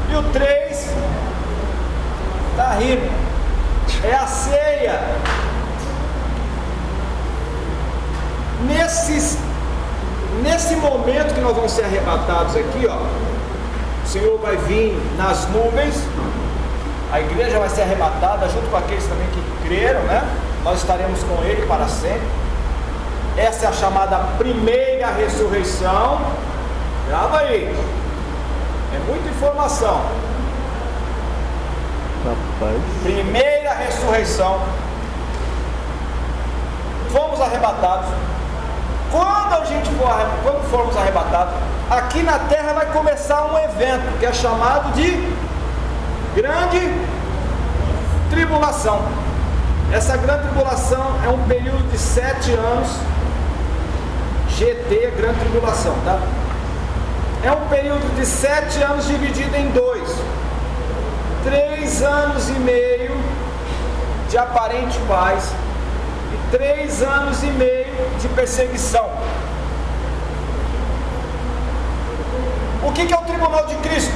E 0.09 0.15
o 0.15 0.23
3 0.23 0.89
tá 2.55 2.73
rindo. 2.79 3.11
É 4.03 4.15
a 4.15 4.25
ceia. 4.25 4.99
Nesses, 8.65 9.37
nesse 10.49 10.75
momento 10.75 11.33
que 11.33 11.41
nós 11.41 11.55
vamos 11.55 11.71
ser 11.71 11.83
arrebatados 11.83 12.55
aqui, 12.55 12.87
ó 12.87 12.97
o 14.07 14.09
Senhor 14.09 14.39
vai 14.39 14.55
vir 14.55 14.97
nas 15.17 15.49
nuvens, 15.49 15.95
a 17.11 17.19
igreja 17.19 17.59
vai 17.59 17.67
ser 17.67 17.81
arrebatada 17.81 18.47
junto 18.47 18.69
com 18.69 18.77
aqueles 18.77 19.03
também 19.05 19.27
que 19.33 19.67
creram, 19.67 19.99
né? 20.03 20.25
Nós 20.63 20.77
estaremos 20.79 21.21
com 21.23 21.43
Ele 21.43 21.65
para 21.65 21.89
sempre. 21.89 22.25
Essa 23.35 23.65
é 23.65 23.67
a 23.67 23.73
chamada 23.73 24.17
primeira 24.37 25.07
ressurreição. 25.07 26.21
Grava 27.09 27.39
aí. 27.39 27.75
É 28.95 28.99
muita 29.11 29.27
informação. 29.27 30.01
Rapaz. 32.25 32.81
Primeira 33.03 33.73
ressurreição. 33.73 34.61
Fomos 37.11 37.41
arrebatados. 37.41 38.07
Quando 39.11 39.53
a 39.53 39.65
gente 39.65 39.89
for, 39.91 40.29
quando 40.43 40.69
formos 40.69 40.97
arrebatados, 40.97 41.53
aqui 41.89 42.23
na 42.23 42.39
terra 42.39 42.73
vai 42.73 42.85
começar 42.87 43.45
um 43.45 43.57
evento 43.57 44.19
que 44.19 44.25
é 44.25 44.33
chamado 44.33 44.93
de 44.93 45.11
grande 46.35 46.79
tribulação. 48.29 49.01
Essa 49.91 50.17
grande 50.17 50.43
tribulação 50.43 51.15
é 51.25 51.29
um 51.29 51.43
período 51.47 51.89
de 51.89 51.97
sete 51.97 52.51
anos. 52.51 52.89
GT, 54.49 55.13
grande 55.17 55.39
tribulação, 55.39 55.95
tá? 56.03 56.19
É 57.43 57.51
um 57.51 57.67
período 57.67 58.15
de 58.15 58.25
sete 58.25 58.81
anos 58.81 59.07
dividido 59.07 59.55
em 59.55 59.69
dois. 59.69 60.09
Três 61.43 62.01
anos 62.01 62.49
e 62.49 62.53
meio 62.53 63.15
de 64.29 64.37
aparente 64.37 64.99
paz 65.07 65.53
e 66.33 66.57
três 66.57 67.01
anos 67.01 67.41
e 67.43 67.47
meio 67.47 67.86
de 68.19 68.27
perseguição. 68.29 69.09
O 72.83 72.91
que 72.91 73.13
é 73.13 73.17
o 73.17 73.21
tribunal 73.21 73.65
de 73.65 73.75
Cristo? 73.75 74.13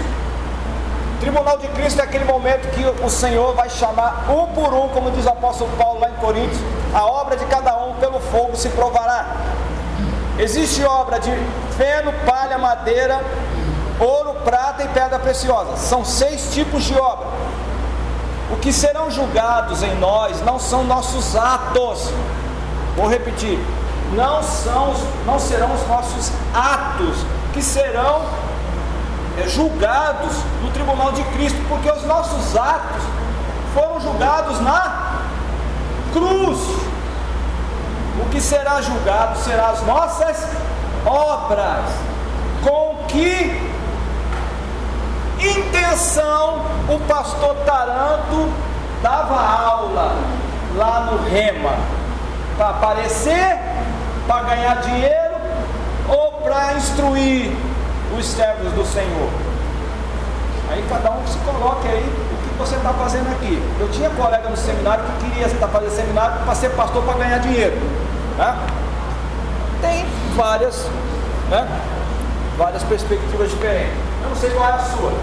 O 1.15 1.19
tribunal 1.19 1.57
de 1.57 1.67
Cristo 1.69 1.99
é 1.99 2.03
aquele 2.03 2.25
momento 2.25 2.69
que 2.71 3.03
o 3.03 3.09
Senhor 3.09 3.53
vai 3.53 3.69
chamar 3.69 4.25
um 4.29 4.47
por 4.47 4.73
um, 4.73 4.89
como 4.89 5.11
diz 5.11 5.25
o 5.25 5.29
apóstolo 5.29 5.69
Paulo 5.77 5.99
lá 5.99 6.09
em 6.09 6.13
Coríntios, 6.13 6.59
a 6.93 7.05
obra 7.05 7.37
de 7.37 7.45
cada 7.45 7.75
um 7.77 7.93
pelo 7.95 8.19
fogo 8.19 8.55
se 8.55 8.69
provará. 8.69 9.25
Existe 10.39 10.83
obra 10.83 11.19
de 11.19 11.31
feno, 11.77 12.11
palha, 12.25 12.57
madeira, 12.57 13.21
ouro, 13.99 14.35
prata 14.43 14.83
e 14.83 14.87
pedra 14.87 15.19
preciosa. 15.19 15.77
São 15.77 16.03
seis 16.03 16.53
tipos 16.53 16.83
de 16.83 16.97
obra. 16.97 17.27
O 18.51 18.57
que 18.57 18.73
serão 18.73 19.09
julgados 19.09 19.83
em 19.83 19.95
nós 19.95 20.41
não 20.41 20.59
são 20.59 20.83
nossos 20.83 21.35
atos. 21.35 22.09
Vou 22.95 23.07
repetir: 23.07 23.59
não, 24.13 24.43
são, 24.43 24.93
não 25.25 25.39
serão 25.39 25.73
os 25.73 25.87
nossos 25.87 26.31
atos 26.53 27.25
que 27.53 27.61
serão 27.61 28.25
é, 29.37 29.47
julgados 29.47 30.35
no 30.61 30.71
tribunal 30.71 31.11
de 31.11 31.23
Cristo, 31.25 31.59
porque 31.69 31.89
os 31.89 32.03
nossos 32.05 32.55
atos 32.55 33.03
foram 33.73 34.01
julgados 34.01 34.59
na 34.61 35.21
cruz. 36.13 36.59
O 38.19 38.29
que 38.29 38.41
será 38.41 38.81
julgado 38.81 39.39
serão 39.39 39.69
as 39.69 39.85
nossas 39.85 40.47
obras. 41.05 41.85
Com 42.63 43.05
que 43.07 43.71
intenção 45.39 46.65
o 46.87 46.99
pastor 47.07 47.55
Taranto 47.65 48.51
dava 49.01 49.41
aula 49.41 50.15
lá 50.75 51.09
no 51.11 51.29
Rema? 51.29 52.00
Para 52.61 52.69
aparecer, 52.69 53.57
para 54.27 54.43
ganhar 54.43 54.75
dinheiro 54.81 55.35
ou 56.07 56.33
para 56.43 56.73
instruir 56.73 57.51
os 58.15 58.23
servos 58.23 58.71
do 58.73 58.85
Senhor. 58.85 59.29
Aí 60.69 60.85
cada 60.87 61.09
um 61.09 61.25
se 61.25 61.39
coloque 61.39 61.87
aí 61.87 62.03
o 62.03 62.49
que 62.49 62.59
você 62.59 62.75
está 62.75 62.93
fazendo 62.93 63.31
aqui. 63.31 63.59
Eu 63.79 63.89
tinha 63.89 64.11
colega 64.11 64.47
no 64.47 64.55
seminário 64.55 65.03
que 65.05 65.31
queria 65.31 65.47
estar 65.47 65.67
fazendo 65.69 65.95
seminário 65.95 66.35
para 66.45 66.53
ser 66.53 66.69
pastor 66.73 67.01
para 67.03 67.15
ganhar 67.15 67.39
dinheiro. 67.39 67.77
Né? 68.37 68.55
Tem 69.81 70.05
várias, 70.35 70.85
né? 71.49 71.67
várias 72.59 72.83
perspectivas 72.83 73.49
diferentes. 73.49 73.97
Eu 74.21 74.29
não 74.29 74.35
sei 74.35 74.51
qual 74.51 74.69
é 74.69 74.73
a 74.73 74.79
sua. 74.79 75.13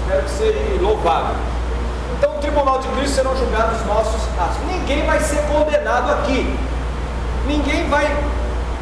Espero 0.00 0.24
que 0.24 0.30
seja 0.30 0.82
louvável. 0.82 1.36
Então, 2.18 2.34
o 2.34 2.38
tribunal 2.40 2.80
de 2.80 2.88
Cristo 2.88 3.14
serão 3.14 3.36
julgados 3.36 3.82
os 3.82 3.86
nossos 3.86 4.20
atos. 4.36 4.56
Ninguém 4.66 5.06
vai 5.06 5.20
ser 5.20 5.40
condenado 5.42 6.10
aqui. 6.10 6.67
Ninguém 7.48 7.88
vai. 7.88 8.04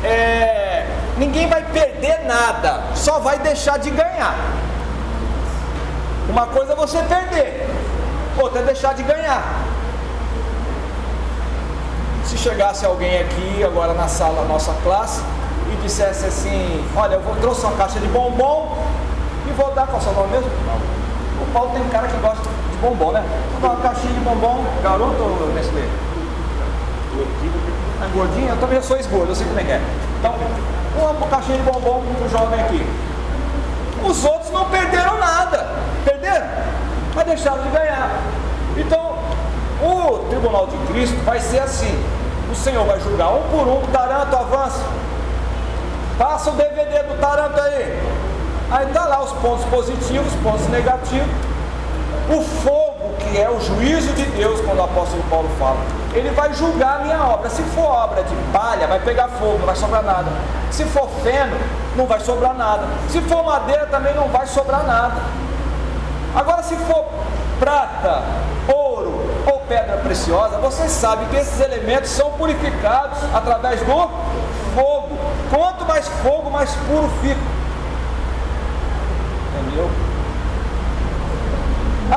É, 0.03 0.87
ninguém 1.17 1.49
vai 1.49 1.63
perder 1.63 2.25
nada. 2.27 2.83
Só 2.95 3.21
vai 3.21 3.39
deixar 3.39 3.79
de 3.79 3.91
ganhar. 3.91 4.35
Uma 6.29 6.47
coisa 6.47 6.73
é 6.73 6.77
você 6.77 6.99
perder, 7.05 7.65
outra 8.37 8.61
é 8.61 8.65
deixar 8.65 8.95
de 8.95 9.05
ganhar. 9.05 9.63
Se 12.25 12.37
chegasse 12.37 12.85
alguém 12.85 13.21
aqui 13.21 13.63
agora 13.63 13.95
na 13.95 14.09
sala, 14.09 14.45
nossa 14.45 14.75
classe, 14.83 15.23
e 15.73 15.77
dissesse 15.77 16.27
assim: 16.27 16.85
Olha, 16.97 17.15
eu 17.15 17.21
vou, 17.21 17.37
trouxe 17.37 17.65
uma 17.65 17.77
caixa 17.77 18.01
de 18.01 18.09
bombom 18.09 18.77
e 19.49 19.53
vou 19.53 19.73
dar. 19.73 19.89
É 19.89 19.97
o 19.97 20.01
seu 20.01 20.13
nome 20.13 20.33
mesmo? 20.33 20.51
Não. 20.67 21.47
O 21.47 21.53
Paulo 21.53 21.71
tem 21.71 21.83
um 21.83 21.89
cara 21.89 22.09
que 22.09 22.17
gosta 22.17 22.43
de 22.43 22.77
bombom, 22.79 23.13
né? 23.13 23.25
Vou 23.53 23.61
dar 23.61 23.77
uma 23.77 23.83
caixinha 23.83 24.13
de 24.13 24.21
bombom, 24.21 24.65
garoto 24.83 25.53
Nestlé? 25.55 26.06
É 28.03 28.09
gordinho? 28.13 28.49
Eu 28.49 28.57
também 28.59 28.83
sou 28.83 28.97
esgordo, 28.97 29.31
eu 29.31 29.35
sei 29.35 29.47
como 29.47 29.61
é 29.61 29.65
que 29.65 29.73
é. 29.73 29.81
Então, 30.19 30.35
uma 30.99 31.27
caixinha 31.29 31.59
de 31.59 31.65
bombom 31.65 32.03
para 32.19 32.27
o 32.27 32.29
jovem 32.29 32.61
aqui. 32.61 32.87
Os 34.05 34.25
outros 34.25 34.51
não 34.53 34.67
perderam 34.67 35.19
nada. 35.19 35.67
Perderam? 36.05 36.47
Mas 37.15 37.27
deixaram 37.27 37.63
de 37.63 37.69
ganhar. 37.71 38.11
Então, 38.77 39.19
o 39.83 40.19
tribunal 40.29 40.67
de 40.67 40.77
Cristo 40.93 41.17
vai 41.25 41.41
ser 41.41 41.61
assim. 41.61 42.05
O 42.51 42.55
Senhor 42.55 42.85
vai 42.85 43.01
julgar 43.01 43.31
um 43.31 43.43
por 43.51 43.67
um. 43.67 43.81
Taranto, 43.93 44.37
avança. 44.37 44.85
Passa 46.19 46.51
o 46.51 46.55
DVD 46.55 47.03
do 47.03 47.19
Taranto 47.21 47.61
aí. 47.61 47.99
Aí 48.71 48.87
tá 48.93 49.05
lá 49.05 49.23
os 49.23 49.33
pontos 49.33 49.65
positivos, 49.67 50.27
os 50.27 50.41
pontos 50.41 50.67
negativos. 50.69 51.29
O 52.29 52.43
fogo, 52.43 52.86
que 53.27 53.41
é 53.41 53.51
o 53.51 53.61
juízo 53.61 54.13
de 54.13 54.25
Deus, 54.27 54.61
quando 54.61 54.79
o 54.79 54.85
apóstolo 54.85 55.23
Paulo 55.29 55.49
fala, 55.59 55.79
ele 56.15 56.31
vai 56.31 56.53
julgar 56.55 57.01
a 57.01 57.05
minha 57.05 57.23
obra. 57.23 57.51
Se 57.51 57.63
for 57.63 57.85
obra 57.85 58.23
de 58.23 58.35
palha, 58.53 58.87
vai 58.87 59.01
pegar 59.01 59.29
fogo, 59.29 59.59
não 59.59 59.67
vai 59.67 59.77
sobrar 59.77 60.03
nada. 60.03 60.31
Se 60.71 60.85
for 60.85 61.09
feno, 61.23 61.57
não 61.95 62.07
vai 62.07 62.21
sobrar 62.21 62.55
nada. 62.55 62.87
Se 63.09 63.21
for 63.23 63.45
madeira, 63.45 63.87
também 63.87 64.15
não 64.15 64.29
vai 64.29 64.47
sobrar 64.47 64.85
nada. 64.85 65.15
Agora, 66.35 66.63
se 66.63 66.77
for 66.77 67.05
prata, 67.59 68.23
ouro 68.69 69.25
ou 69.47 69.61
pedra 69.61 69.97
preciosa, 69.99 70.59
vocês 70.59 70.91
sabem 70.91 71.27
que 71.29 71.37
esses 71.37 71.61
elementos 71.61 72.11
são 72.11 72.31
purificados 72.33 73.19
através 73.35 73.81
do 73.81 73.87
fogo. 74.75 75.19
Quanto 75.51 75.87
mais 75.87 76.07
fogo, 76.23 76.51
mais 76.51 76.71
puro 76.87 77.09
fica. 77.23 77.56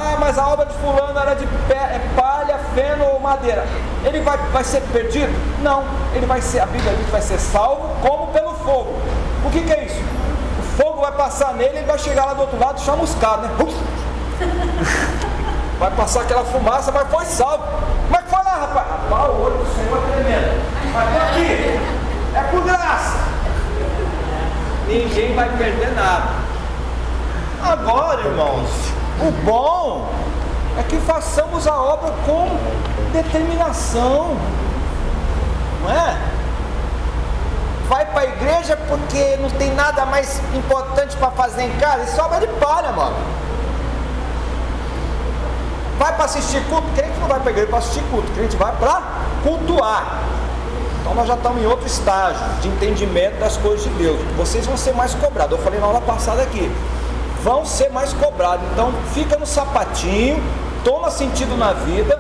Ah, 0.01 0.15
mas 0.17 0.38
a 0.38 0.47
obra 0.47 0.65
de 0.65 0.73
fulano 0.75 1.19
era 1.19 1.35
de 1.35 1.43
é 1.43 1.99
palha, 2.15 2.57
feno 2.73 3.05
ou 3.05 3.19
madeira. 3.19 3.65
Ele 4.05 4.21
vai, 4.21 4.38
vai 4.38 4.63
ser 4.63 4.81
perdido? 4.93 5.33
Não. 5.62 5.83
Ele 6.13 6.25
vai 6.25 6.41
ser, 6.41 6.62
a 6.62 6.65
Bíblia 6.65 6.93
diz 6.95 7.09
vai 7.09 7.21
ser 7.21 7.38
salvo 7.38 7.89
como 8.01 8.27
pelo 8.27 8.53
fogo. 8.55 8.97
O 9.45 9.49
que, 9.51 9.62
que 9.62 9.73
é 9.73 9.83
isso? 9.85 10.01
O 10.59 10.81
fogo 10.81 11.01
vai 11.01 11.12
passar 11.12 11.53
nele, 11.53 11.79
ele 11.79 11.85
vai 11.85 11.99
chegar 11.99 12.25
lá 12.25 12.33
do 12.33 12.41
outro 12.41 12.57
lado 12.57 12.79
chamuscado, 12.79 13.41
né? 13.41 13.49
Vai 15.77 15.91
passar 15.91 16.21
aquela 16.21 16.45
fumaça, 16.45 16.91
mas 16.91 17.07
foi 17.09 17.25
salvo. 17.25 17.63
Que 18.09 18.29
foi 18.29 18.43
lá, 18.43 18.55
rapaz? 18.55 18.88
Rapaz, 18.89 19.29
o 19.29 19.41
olho 19.41 19.57
do 19.57 19.75
Senhor 19.75 19.97
é 19.97 20.12
tremendo. 20.12 20.62
Mas 20.93 21.21
aqui. 21.21 21.79
É 22.35 22.41
por 22.51 22.63
graça. 22.63 23.17
Ninguém 24.88 25.35
vai 25.35 25.49
perder 25.57 25.91
nada. 25.95 26.29
Agora, 27.63 28.21
irmãos, 28.21 28.69
o 29.21 29.32
bom 29.43 30.08
é 30.77 30.84
que 30.84 30.97
façamos 30.97 31.67
a 31.67 31.75
obra 31.75 32.13
com 32.25 32.47
determinação, 33.12 34.38
não 35.82 35.91
é? 35.91 36.17
Vai 37.89 38.05
para 38.05 38.21
a 38.21 38.25
igreja 38.25 38.77
porque 38.88 39.38
não 39.38 39.49
tem 39.49 39.73
nada 39.73 40.05
mais 40.05 40.41
importante 40.55 41.17
para 41.17 41.32
fazer 41.32 41.63
em 41.63 41.71
casa, 41.77 42.03
isso 42.03 42.19
é 42.19 42.23
obra 42.23 42.39
de 42.39 42.47
palha, 42.47 42.91
mano. 42.91 43.15
Vai 45.97 46.15
para 46.15 46.25
assistir 46.25 46.63
culto, 46.69 46.88
crente 46.95 47.19
não 47.19 47.27
vai 47.27 47.39
para 47.39 47.49
a 47.49 47.51
igreja 47.51 47.67
para 47.67 47.79
assistir 47.79 48.03
culto, 48.10 48.32
crente 48.32 48.55
vai 48.55 48.71
para 48.77 49.01
cultuar. 49.43 50.21
Então 51.01 51.13
nós 51.13 51.27
já 51.27 51.34
estamos 51.34 51.62
em 51.62 51.65
outro 51.65 51.88
estágio 51.88 52.41
de 52.62 52.69
entendimento 52.69 53.38
das 53.39 53.58
coisas 53.58 53.84
de 53.84 53.89
Deus. 53.91 54.19
Vocês 54.38 54.65
vão 54.65 54.77
ser 54.77 54.93
mais 54.93 55.13
cobrados. 55.15 55.58
Eu 55.58 55.63
falei 55.63 55.79
na 55.79 55.88
aula 55.88 56.01
passada 56.01 56.41
aqui 56.41 56.71
vão 57.43 57.65
ser 57.65 57.89
mais 57.89 58.13
cobrados. 58.13 58.65
Então 58.73 58.91
fica 59.13 59.38
no 59.38 59.45
sapatinho, 59.45 60.41
toma 60.84 61.10
sentido 61.12 61.58
na 61.58 61.73
vida, 61.73 62.19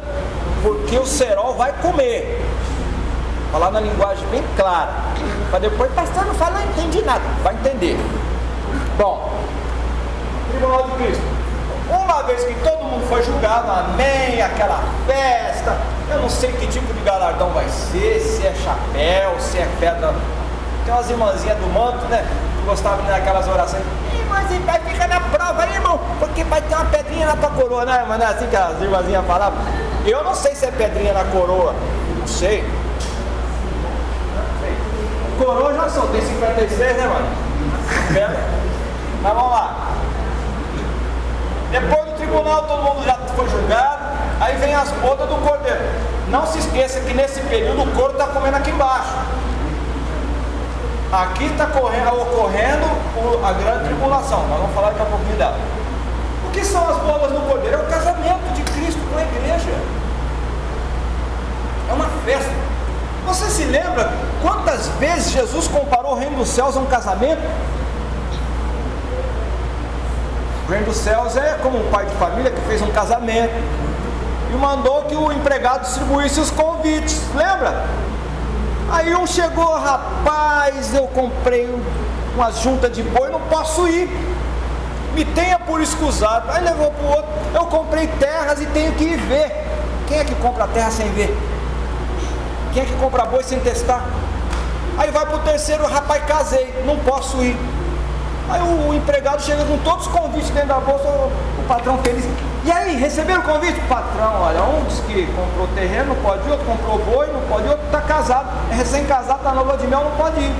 porque 0.61 0.97
o 0.97 1.05
cerol 1.05 1.53
vai 1.55 1.73
comer. 1.81 2.45
Falar 3.51 3.71
na 3.71 3.79
linguagem 3.79 4.25
bem 4.27 4.43
clara. 4.55 4.91
Para 5.49 5.59
depois, 5.59 5.91
pastor, 5.93 6.25
não 6.25 6.35
fala, 6.35 6.59
não 6.59 6.71
entendi 6.71 7.01
nada. 7.03 7.23
Vai 7.43 7.55
entender. 7.55 7.97
Bom, 8.97 9.29
Tribunal 10.51 10.83
de 10.83 11.03
Cristo. 11.03 11.23
Uma 11.89 12.21
vez 12.23 12.43
que 12.43 12.53
todo 12.63 12.83
mundo 12.83 13.07
foi 13.07 13.23
julgado, 13.23 13.71
amém, 13.71 14.41
aquela 14.41 14.83
festa, 15.07 15.75
eu 16.11 16.21
não 16.21 16.29
sei 16.29 16.51
que 16.51 16.67
tipo 16.67 16.93
de 16.93 17.01
galardão 17.01 17.49
vai 17.49 17.67
ser, 17.69 18.19
se 18.19 18.45
é 18.45 18.53
chapéu, 18.53 19.39
se 19.39 19.57
é 19.57 19.67
pedra. 19.79 20.13
Tem 20.85 20.93
umas 20.93 21.09
irmãzinhas 21.09 21.57
do 21.57 21.67
manto, 21.67 22.05
né? 22.05 22.23
Que 22.57 22.65
gostavam 22.65 23.05
daquelas 23.05 23.47
orações 23.47 23.83
mas 24.29 24.47
vai 24.65 24.79
ficar 24.79 25.07
na 25.07 25.19
prova 25.19 25.63
aí, 25.63 25.73
irmão, 25.73 25.99
porque 26.19 26.43
vai 26.43 26.61
ter 26.61 26.75
uma 26.75 26.85
pedrinha 26.85 27.25
na 27.25 27.35
tua 27.35 27.49
coroa, 27.49 27.85
né, 27.85 27.99
irmão? 28.01 28.17
Não 28.17 28.25
é 28.25 28.29
assim 28.29 28.47
que 28.47 28.55
as 28.55 28.81
irmãzinhas 28.81 29.25
falavam? 29.25 29.59
Eu 30.05 30.23
não 30.23 30.33
sei 30.33 30.55
se 30.55 30.65
é 30.65 30.71
pedrinha 30.71 31.13
na 31.13 31.25
coroa, 31.25 31.73
não 32.17 32.27
sei. 32.27 32.63
Coroa 35.37 35.73
já 35.73 35.89
sou, 35.89 36.07
tem 36.07 36.21
56, 36.21 36.97
né, 36.97 37.07
mano? 37.07 37.27
Mas 39.21 39.33
vamos 39.33 39.51
lá. 39.51 39.75
Depois 41.71 42.05
do 42.05 42.11
tribunal, 42.15 42.63
todo 42.63 42.83
mundo 42.83 43.05
já 43.05 43.15
foi 43.35 43.49
julgado. 43.49 43.99
Aí 44.39 44.55
vem 44.57 44.73
as 44.73 44.89
bodas 44.91 45.27
do 45.27 45.35
cordeiro. 45.35 45.79
Não 46.29 46.45
se 46.45 46.59
esqueça 46.59 46.99
que 47.01 47.13
nesse 47.13 47.39
período 47.41 47.83
o 47.83 47.91
couro 47.95 48.13
está 48.13 48.27
comendo 48.27 48.57
aqui 48.57 48.71
embaixo. 48.71 49.13
Aqui 51.11 51.45
está 51.45 51.65
ocorrendo 51.65 52.85
a 53.43 53.53
grande 53.53 53.85
tribulação. 53.85 54.47
Nós 54.47 54.59
vamos 54.59 54.75
falar 54.75 54.89
daqui 54.89 55.01
a 55.01 55.05
pouquinho 55.05 55.37
dela. 55.37 55.57
O 56.47 56.51
que 56.51 56.63
são 56.63 56.87
as 56.87 56.97
bolas 56.97 57.31
do 57.31 57.39
cordeiro? 57.49 57.77
É 57.77 57.79
o 57.79 57.87
casamento 57.87 58.53
de 58.53 58.61
Cristo 58.61 58.99
com 59.11 59.17
a 59.17 59.21
igreja. 59.23 59.71
É 61.89 61.93
uma 61.93 62.05
festa. 62.23 62.51
Você 63.25 63.49
se 63.49 63.63
lembra 63.63 64.11
quantas 64.41 64.87
vezes 64.99 65.31
Jesus 65.31 65.67
comparou 65.67 66.13
o 66.13 66.15
reino 66.15 66.37
dos 66.37 66.49
céus 66.49 66.77
a 66.77 66.79
um 66.79 66.85
casamento? 66.85 67.41
O 70.67 70.71
reino 70.71 70.85
dos 70.85 70.97
céus 70.97 71.35
é 71.35 71.57
como 71.63 71.79
um 71.79 71.89
pai 71.89 72.05
de 72.05 72.13
família 72.15 72.51
que 72.51 72.61
fez 72.61 72.83
um 72.83 72.91
casamento 72.91 73.53
e 74.51 74.55
mandou 74.57 75.03
que 75.03 75.15
o 75.15 75.31
empregado 75.31 75.81
distribuísse 75.81 76.39
os 76.39 76.51
convites. 76.51 77.23
Lembra? 77.33 77.83
Aí 78.91 79.15
um 79.15 79.27
chegou, 79.27 79.75
rapaz, 79.75 80.93
eu 80.95 81.07
comprei 81.07 81.69
uma 82.35 82.51
junta 82.51 82.89
de 82.89 83.03
boi, 83.03 83.29
não 83.29 83.41
posso 83.41 83.87
ir. 83.87 84.09
Me 85.13 85.25
tenha 85.25 85.59
por 85.59 85.81
escusado. 85.81 86.49
Aí 86.51 86.63
levou 86.63 86.91
para 86.91 87.05
o 87.05 87.09
outro, 87.09 87.31
eu 87.53 87.65
comprei 87.65 88.07
terras 88.07 88.61
e 88.61 88.65
tenho 88.67 88.91
que 88.93 89.03
ir 89.03 89.17
ver. 89.17 89.51
Quem 90.07 90.17
é 90.17 90.23
que 90.23 90.33
compra 90.35 90.67
terra 90.67 90.89
sem 90.89 91.07
ver? 91.11 91.35
Quem 92.73 92.83
é 92.83 92.85
que 92.85 92.95
compra 92.95 93.25
boi 93.25 93.43
sem 93.43 93.59
testar? 93.59 94.03
Aí 94.97 95.11
vai 95.11 95.25
para 95.25 95.35
o 95.35 95.39
terceiro, 95.39 95.85
rapaz, 95.85 96.23
casei, 96.25 96.73
não 96.85 96.97
posso 96.97 97.43
ir. 97.43 97.57
Aí 98.49 98.61
o, 98.61 98.93
empregado 98.93 99.41
chega 99.43 99.63
com 99.65 99.77
todos 99.77 100.07
os 100.07 100.11
convites 100.11 100.49
dentro 100.49 100.69
da 100.69 100.79
bolsa, 100.79 101.07
o, 101.07 101.31
o 101.59 101.65
patrão 101.67 101.99
feliz. 101.99 102.25
E 102.65 102.71
aí, 102.71 102.95
receberam 102.97 103.39
o 103.39 103.43
convite? 103.43 103.79
Patrão, 103.81 104.41
olha, 104.41 104.61
um 104.63 104.83
diz 104.85 104.99
que 104.99 105.25
comprou 105.27 105.67
terreno, 105.75 106.13
não 106.13 106.21
pode 106.21 106.47
ir, 106.47 106.51
outro 106.51 106.65
comprou 106.65 106.99
boi, 106.99 107.27
não 107.27 107.41
pode 107.41 107.65
ir, 107.65 107.69
outro 107.69 107.85
está 107.85 108.01
casado, 108.01 108.49
é 108.71 108.75
recém-casado, 108.75 109.39
está 109.39 109.53
na 109.53 109.61
lua 109.61 109.77
de 109.77 109.87
mel, 109.87 110.03
não 110.03 110.11
pode 110.11 110.39
ir. 110.39 110.53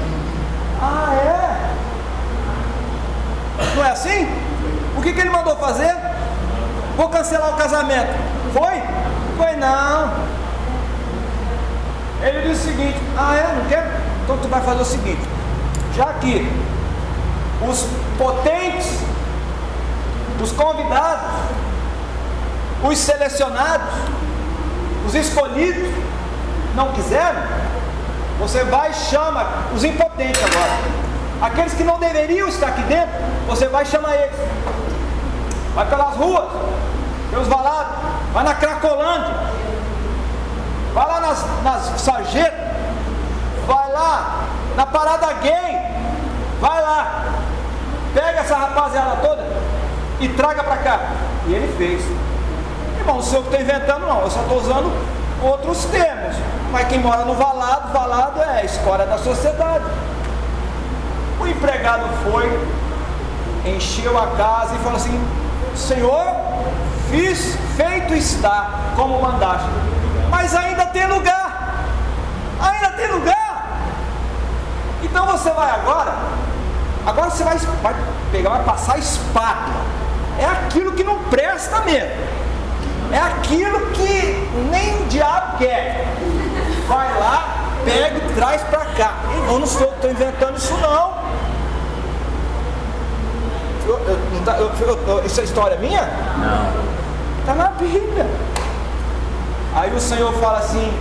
Ah, 0.81 1.13
é? 1.13 1.69
Não 3.75 3.85
é 3.85 3.91
assim? 3.91 4.27
O 4.97 5.01
que, 5.01 5.11
que 5.11 5.19
ele 5.19 5.29
mandou 5.29 5.55
fazer? 5.57 5.93
vou 6.99 7.07
cancelar 7.07 7.53
o 7.53 7.53
casamento. 7.53 8.11
Foi? 8.51 8.83
Foi 9.37 9.55
não. 9.55 10.11
Ele 12.21 12.49
disse 12.49 12.67
o 12.67 12.71
seguinte: 12.71 12.99
Ah, 13.17 13.35
é? 13.35 13.55
Não 13.57 13.65
quer? 13.69 14.01
Então 14.23 14.37
tu 14.37 14.49
vai 14.49 14.61
fazer 14.61 14.81
o 14.81 14.85
seguinte: 14.85 15.21
já 15.95 16.13
que 16.15 16.45
os 17.65 17.87
potentes, 18.17 18.99
os 20.41 20.51
convidados, 20.51 21.31
os 22.83 22.97
selecionados, 22.97 23.87
os 25.05 25.15
escolhidos 25.15 25.89
não 26.75 26.91
quiseram, 26.93 27.41
você 28.39 28.63
vai 28.63 28.91
e 28.91 28.93
chama 28.93 29.45
os 29.75 29.83
impotentes 29.83 30.41
agora. 30.43 30.71
Aqueles 31.41 31.73
que 31.73 31.83
não 31.83 31.99
deveriam 31.99 32.47
estar 32.47 32.67
aqui 32.67 32.81
dentro, 32.83 33.13
você 33.47 33.67
vai 33.67 33.83
e 33.83 33.87
chama 33.87 34.13
eles. 34.13 34.35
Vai 35.73 35.85
pelas 35.87 36.15
ruas, 36.15 36.49
pelos 37.29 37.47
valados, 37.47 37.97
vai 38.33 38.43
na 38.43 38.53
Cracolândia, 38.53 39.35
vai 40.93 41.07
lá 41.07 41.19
nas, 41.19 41.45
nas 41.63 42.01
sarjetas, 42.01 42.59
vai 43.67 43.91
lá 43.91 44.45
na 44.75 44.85
parada 44.85 45.33
gay, 45.33 45.79
vai 46.59 46.81
lá, 46.81 47.25
pega 48.13 48.39
essa 48.39 48.55
rapaziada 48.55 49.17
toda 49.17 49.45
e 50.19 50.29
traga 50.29 50.63
para 50.63 50.77
cá. 50.77 50.99
E 51.47 51.53
ele 51.53 51.77
fez. 51.77 52.28
Irmão, 53.09 53.21
o 53.21 53.43
que 53.43 53.55
está 53.55 53.61
inventando 53.61 54.05
não, 54.05 54.21
eu 54.21 54.29
só 54.29 54.39
estou 54.41 54.59
usando 54.59 54.91
outros 55.41 55.85
termos. 55.85 56.35
Mas 56.71 56.87
quem 56.87 56.99
mora 56.99 57.25
no 57.25 57.33
valado, 57.33 57.91
valado 57.91 58.39
é 58.39 58.61
a 58.61 58.63
escória 58.63 59.07
da 59.07 59.17
sociedade. 59.17 59.83
O 61.39 61.47
empregado 61.47 62.03
foi, 62.23 62.69
encheu 63.65 64.15
a 64.15 64.27
casa 64.37 64.75
e 64.75 64.77
falou 64.79 64.97
assim: 64.97 65.27
Senhor, 65.75 66.23
fiz, 67.09 67.57
feito 67.75 68.13
está, 68.13 68.91
como 68.95 69.19
mandaste. 69.19 69.67
Mas 70.29 70.55
ainda 70.55 70.85
tem 70.85 71.07
lugar. 71.07 71.85
Ainda 72.61 72.89
tem 72.89 73.07
lugar. 73.07 73.79
Então 75.01 75.25
você 75.25 75.49
vai 75.49 75.71
agora. 75.71 76.13
Agora 77.07 77.31
você 77.31 77.43
vai, 77.43 77.57
vai 77.57 77.95
pegar, 78.31 78.49
vai 78.51 78.63
passar 78.65 78.93
a 78.93 78.99
espátula. 78.99 79.81
É 80.37 80.45
aquilo 80.45 80.91
que 80.91 81.03
não 81.03 81.23
presta 81.23 81.79
mesmo. 81.81 82.39
É 83.11 83.17
aquilo 83.17 83.87
que 83.91 84.49
nem 84.69 85.01
o 85.01 85.05
diabo 85.05 85.57
quer. 85.57 86.05
Vai 86.87 87.19
lá, 87.19 87.65
pega 87.83 88.17
e 88.17 88.33
traz 88.35 88.61
para 88.63 88.85
cá. 88.85 89.13
Eu 89.47 89.59
não 89.59 89.63
estou, 89.63 89.93
inventando 90.09 90.57
isso 90.57 90.73
não. 90.77 91.17
Eu, 93.87 93.97
eu, 93.97 94.43
tá, 94.45 94.57
eu, 94.57 95.25
isso 95.25 95.41
é 95.41 95.43
história 95.43 95.77
minha? 95.77 96.01
Não. 96.37 97.39
Está 97.39 97.55
na 97.55 97.69
Bíblia. 97.69 98.27
Aí 99.75 99.91
o 99.93 99.99
Senhor 99.99 100.31
fala 100.33 100.59
assim: 100.59 100.93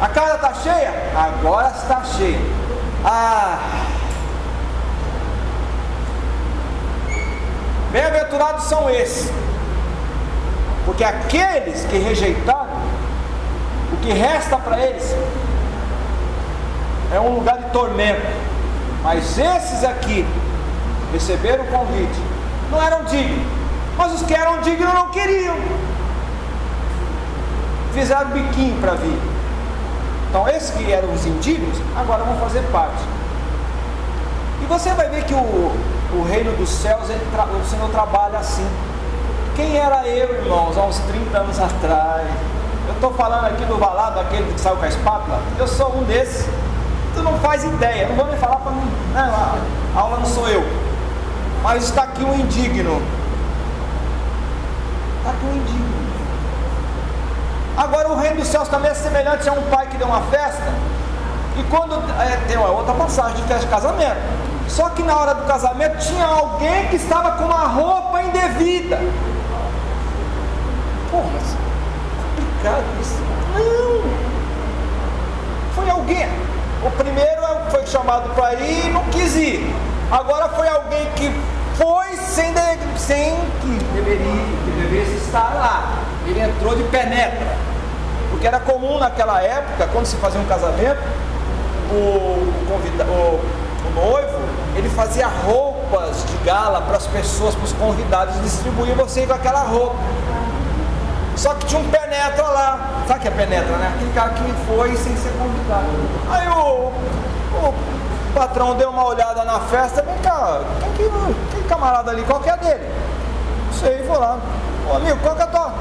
a 0.00 0.08
casa 0.08 0.34
está 0.36 0.54
cheia? 0.54 1.12
Agora 1.16 1.68
está 1.68 2.04
cheia. 2.04 2.40
Ah. 3.04 3.58
Bem-aventurados 7.90 8.64
são 8.64 8.88
esses 8.88 9.30
porque 10.84 11.04
aqueles 11.04 11.84
que 11.84 11.96
rejeitaram, 11.98 12.82
o 13.92 13.96
que 13.98 14.12
resta 14.12 14.56
para 14.56 14.80
eles 14.80 15.14
é 17.12 17.20
um 17.20 17.36
lugar 17.36 17.58
de 17.58 17.70
tormento. 17.70 18.26
Mas 19.02 19.38
esses 19.38 19.84
aqui 19.84 20.26
receberam 21.12 21.64
o 21.64 21.66
convite, 21.68 22.20
não 22.70 22.82
eram 22.82 23.04
dignos. 23.04 23.46
Mas 23.96 24.12
os 24.12 24.22
que 24.22 24.34
eram 24.34 24.60
dignos 24.62 24.92
não 24.94 25.10
queriam. 25.10 25.56
Fizeram 27.92 28.30
biquinho 28.30 28.80
para 28.80 28.94
vir. 28.94 29.18
Então 30.30 30.48
esses 30.48 30.70
que 30.70 30.90
eram 30.90 31.12
os 31.12 31.26
indignos, 31.26 31.76
agora 31.94 32.24
vão 32.24 32.36
fazer 32.38 32.62
parte. 32.72 33.02
E 34.62 34.66
você 34.66 34.90
vai 34.94 35.08
ver 35.10 35.24
que 35.24 35.34
o, 35.34 35.36
o 35.36 36.26
reino 36.28 36.56
dos 36.56 36.70
céus, 36.70 37.02
o 37.02 37.70
Senhor 37.70 37.90
trabalha 37.90 38.38
assim. 38.38 38.66
Quem 39.54 39.76
era 39.76 40.08
eu, 40.08 40.34
irmãos, 40.34 40.78
há 40.78 40.82
uns 40.82 40.98
30 41.00 41.38
anos 41.38 41.60
atrás? 41.60 42.26
Eu 42.88 42.94
estou 42.94 43.12
falando 43.12 43.46
aqui 43.46 43.64
do 43.66 43.76
valado, 43.76 44.18
aquele 44.20 44.50
que 44.52 44.60
saiu 44.60 44.76
com 44.76 44.84
a 44.84 44.88
espátula. 44.88 45.40
Eu 45.58 45.68
sou 45.68 45.94
um 45.94 46.04
desses. 46.04 46.48
Tu 47.14 47.22
não 47.22 47.38
faz 47.40 47.62
ideia, 47.62 48.08
não 48.08 48.16
vou 48.16 48.26
nem 48.26 48.36
falar 48.36 48.56
para 48.56 48.72
mim. 48.72 48.90
Não, 49.12 49.20
a 49.20 50.00
aula 50.00 50.18
não 50.18 50.26
sou 50.26 50.48
eu. 50.48 50.64
Mas 51.62 51.84
está 51.84 52.04
aqui 52.04 52.24
um 52.24 52.34
indigno. 52.34 53.02
Está 55.18 55.30
aqui 55.30 55.44
um 55.44 55.56
indigno. 55.56 56.02
Agora 57.76 58.08
o 58.08 58.16
reino 58.16 58.36
dos 58.36 58.48
céus 58.48 58.68
também 58.68 58.90
é 58.90 58.94
semelhante 58.94 59.48
a 59.48 59.52
um 59.52 59.62
pai 59.62 59.86
que 59.86 59.98
deu 59.98 60.06
uma 60.06 60.22
festa. 60.22 60.72
E 61.58 61.62
quando 61.64 61.94
é, 62.20 62.36
tem 62.48 62.56
uma 62.56 62.70
outra 62.70 62.94
passagem 62.94 63.36
de 63.36 63.42
festa 63.42 63.66
de 63.66 63.70
casamento. 63.70 64.16
Só 64.66 64.88
que 64.88 65.02
na 65.02 65.14
hora 65.14 65.34
do 65.34 65.42
casamento 65.44 65.98
tinha 65.98 66.24
alguém 66.24 66.88
que 66.88 66.96
estava 66.96 67.32
com 67.32 67.44
uma 67.44 67.66
roupa 67.66 68.22
indevida. 68.22 68.98
Pô, 71.12 71.18
mas 71.30 71.54
complicado 72.24 72.84
isso. 72.98 73.20
Não. 73.52 74.10
Foi 75.74 75.90
alguém. 75.90 76.26
O 76.82 76.90
primeiro 76.90 77.42
foi 77.70 77.86
chamado 77.86 78.34
para 78.34 78.54
ir 78.54 78.86
e 78.86 78.90
não 78.90 79.04
quis 79.04 79.36
ir. 79.36 79.74
Agora 80.10 80.48
foi 80.48 80.66
alguém 80.68 81.06
que 81.14 81.30
foi 81.76 82.16
sem, 82.16 82.54
de, 82.54 82.98
sem 82.98 83.36
que 83.60 83.84
deveria, 83.94 84.24
que 84.64 84.70
deveria 84.70 85.16
estar 85.16 85.52
lá. 85.54 85.98
Ele 86.26 86.40
entrou 86.40 86.74
de 86.74 86.84
penetra. 86.84 87.58
Porque 88.30 88.46
era 88.46 88.60
comum 88.60 88.98
naquela 88.98 89.42
época, 89.42 89.86
quando 89.92 90.06
se 90.06 90.16
fazia 90.16 90.40
um 90.40 90.46
casamento, 90.46 91.02
o, 91.90 91.94
o, 91.94 92.66
convida, 92.70 93.04
o, 93.04 93.38
o 93.86 93.90
noivo, 93.94 94.38
ele 94.74 94.88
fazia 94.88 95.26
roupas 95.26 96.24
de 96.24 96.36
gala 96.38 96.80
para 96.80 96.96
as 96.96 97.06
pessoas, 97.06 97.54
para 97.54 97.64
os 97.64 97.72
convidados, 97.74 98.40
distribuía 98.40 98.94
você 98.94 99.26
com 99.26 99.34
aquela 99.34 99.60
roupa. 99.60 99.96
Só 101.36 101.54
que 101.54 101.66
tinha 101.66 101.80
um 101.80 101.88
penetra 101.88 102.46
lá. 102.46 103.04
Sabe 103.06 103.18
o 103.18 103.22
que 103.22 103.28
é 103.28 103.30
penetra, 103.30 103.76
né? 103.76 103.92
Aquele 103.94 104.12
cara 104.12 104.30
que 104.30 104.52
foi 104.66 104.96
sem 104.96 105.16
ser 105.16 105.32
convidado. 105.38 105.86
Aí 106.30 106.48
o, 106.48 106.92
o 107.58 107.74
patrão 108.34 108.74
deu 108.76 108.90
uma 108.90 109.04
olhada 109.04 109.44
na 109.44 109.60
festa, 109.60 110.02
vem 110.02 110.16
cá, 110.18 110.60
quem, 110.96 111.10
que, 111.50 111.68
camarada 111.68 112.10
ali, 112.10 112.22
qual 112.22 112.40
que 112.40 112.48
é 112.48 112.56
dele? 112.56 112.90
Não 113.66 113.72
sei, 113.74 114.02
vou 114.02 114.18
lá. 114.18 114.38
Ô 114.90 114.96
amigo, 114.96 115.18
qual 115.22 115.34
que 115.34 115.42
é 115.42 115.44
a 115.44 115.48
tua? 115.48 115.72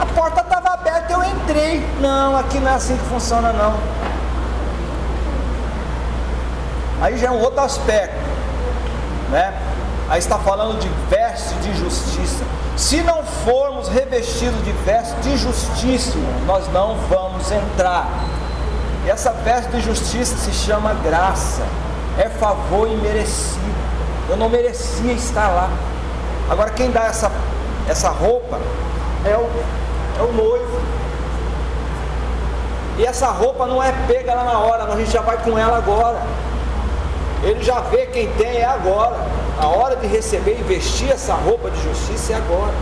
A 0.00 0.06
porta 0.06 0.40
estava 0.40 0.70
aberta, 0.70 1.12
eu 1.12 1.22
entrei. 1.24 1.86
Não, 2.00 2.36
aqui 2.36 2.58
não 2.58 2.70
é 2.70 2.74
assim 2.74 2.96
que 2.96 3.04
funciona 3.04 3.52
não. 3.52 3.74
Aí 7.00 7.18
já 7.18 7.28
é 7.28 7.30
um 7.30 7.40
outro 7.40 7.60
aspecto, 7.60 8.16
né? 9.30 9.52
Aí 10.08 10.20
está 10.20 10.38
falando 10.38 10.78
de 10.78 10.88
veste 11.10 11.54
de 11.56 11.74
justiça. 11.76 12.44
Se 12.76 13.02
não 13.02 13.24
formos 13.24 13.88
revestidos 13.88 14.62
de 14.64 14.70
veste 14.70 15.16
de 15.20 15.36
justiça, 15.36 16.16
nós 16.46 16.70
não 16.72 16.96
vamos 17.08 17.50
entrar. 17.50 18.08
Essa 19.06 19.32
veste 19.32 19.72
de 19.72 19.80
justiça 19.80 20.36
se 20.36 20.52
chama 20.52 20.94
graça, 20.94 21.62
é 22.18 22.28
favor 22.28 22.88
imerecido. 22.88 23.74
Eu 24.28 24.36
não 24.36 24.48
merecia 24.48 25.12
estar 25.12 25.48
lá. 25.48 25.70
Agora 26.48 26.70
quem 26.70 26.90
dá 26.90 27.04
essa, 27.04 27.30
essa 27.88 28.08
roupa 28.10 28.60
é 29.24 29.36
o, 29.36 29.48
é 30.18 30.22
o 30.22 30.32
noivo. 30.32 30.80
E 32.98 33.04
essa 33.04 33.26
roupa 33.28 33.66
não 33.66 33.82
é 33.82 33.92
pega 34.06 34.34
lá 34.34 34.44
na 34.44 34.58
hora, 34.58 34.84
a 34.84 34.96
gente 34.96 35.10
já 35.10 35.20
vai 35.20 35.36
com 35.38 35.58
ela 35.58 35.78
agora. 35.78 36.20
Ele 37.42 37.62
já 37.62 37.80
vê 37.80 38.06
quem 38.06 38.30
tem 38.32 38.58
é 38.58 38.64
agora. 38.64 39.16
A 39.58 39.66
hora 39.68 39.96
de 39.96 40.06
receber 40.06 40.58
e 40.60 40.62
vestir 40.62 41.10
essa 41.10 41.34
roupa 41.34 41.70
de 41.70 41.82
justiça 41.82 42.34
é 42.34 42.36
agora. 42.36 42.74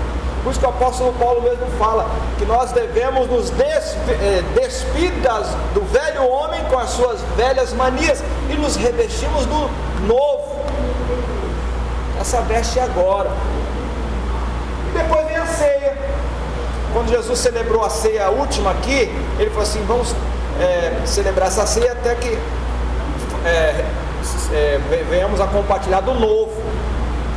Por 0.42 0.50
isso 0.50 0.60
que 0.60 0.66
o 0.66 0.68
apóstolo 0.68 1.12
Paulo 1.14 1.40
mesmo 1.40 1.66
fala 1.78 2.06
que 2.36 2.44
nós 2.44 2.70
devemos 2.72 3.28
nos 3.30 3.50
eh, 3.50 4.42
despir 4.60 5.10
das, 5.22 5.46
do 5.72 5.82
velho 5.90 6.28
homem 6.28 6.62
com 6.64 6.78
as 6.78 6.90
suas 6.90 7.20
velhas 7.34 7.72
manias 7.72 8.22
e 8.50 8.54
nos 8.54 8.76
revestimos 8.76 9.46
do 9.46 9.70
novo. 10.06 10.64
Essa 12.20 12.42
veste 12.42 12.78
é 12.78 12.82
agora. 12.82 13.30
E 14.90 14.98
depois 14.98 15.26
vem 15.26 15.36
a 15.36 15.46
ceia. 15.46 15.96
Quando 16.92 17.08
Jesus 17.08 17.38
celebrou 17.38 17.82
a 17.82 17.88
ceia 17.88 18.26
a 18.26 18.30
última 18.30 18.72
aqui, 18.72 19.10
ele 19.38 19.48
falou 19.48 19.62
assim: 19.62 19.82
vamos 19.86 20.14
é, 20.60 21.06
celebrar 21.06 21.48
essa 21.48 21.66
ceia 21.66 21.92
até 21.92 22.14
que 22.16 22.38
é, 23.46 23.84
é, 24.52 24.80
venhamos 25.08 25.40
a 25.40 25.46
compartilhar 25.46 26.00
do 26.00 26.14
novo. 26.14 26.52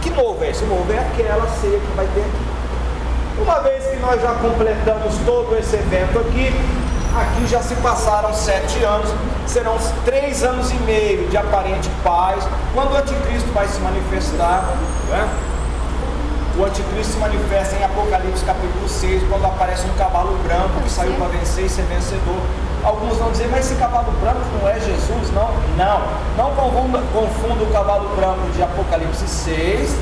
Que 0.01 0.09
novo 0.09 0.43
é 0.43 0.51
esse? 0.51 0.63
O 0.63 0.67
novo 0.67 0.91
é 0.91 0.99
aquela 0.99 1.47
ceia 1.61 1.79
que 1.79 1.95
vai 1.95 2.05
ter 2.07 2.21
aqui. 2.21 3.41
Uma 3.41 3.59
vez 3.59 3.85
que 3.85 3.97
nós 3.97 4.21
já 4.21 4.33
completamos 4.33 5.15
todo 5.25 5.57
esse 5.57 5.75
evento 5.75 6.19
aqui, 6.19 6.51
aqui 7.15 7.47
já 7.47 7.61
se 7.61 7.75
passaram 7.75 8.33
sete 8.33 8.83
anos, 8.83 9.09
serão 9.45 9.77
três 10.05 10.43
anos 10.43 10.71
e 10.71 10.75
meio 10.75 11.27
de 11.27 11.37
aparente 11.37 11.89
paz, 12.03 12.43
quando 12.73 12.93
o 12.93 12.97
anticristo 12.97 13.51
vai 13.53 13.67
se 13.67 13.79
manifestar. 13.79 14.75
Né? 15.09 15.29
o 16.57 16.65
anticristo 16.65 17.13
se 17.13 17.19
manifesta 17.19 17.75
em 17.75 17.83
Apocalipse 17.83 18.43
capítulo 18.43 18.89
6, 18.89 19.23
quando 19.29 19.45
aparece 19.45 19.85
um 19.85 19.93
cavalo 19.93 20.35
branco 20.43 20.81
que 20.83 20.89
saiu 20.89 21.13
para 21.13 21.27
vencer 21.27 21.65
e 21.65 21.69
ser 21.69 21.83
vencedor. 21.83 22.41
Alguns 22.83 23.17
vão 23.17 23.31
dizer, 23.31 23.47
mas 23.49 23.65
esse 23.65 23.75
cavalo 23.75 24.11
branco 24.21 24.39
não 24.61 24.69
é 24.69 24.79
Jesus? 24.79 25.31
Não, 25.33 25.49
não. 25.77 26.01
Não 26.37 26.55
confunda, 26.55 27.01
confunda 27.13 27.63
o 27.63 27.71
cavalo 27.71 28.09
branco 28.15 28.49
de 28.53 28.63
Apocalipse 28.63 29.27
6 29.27 29.95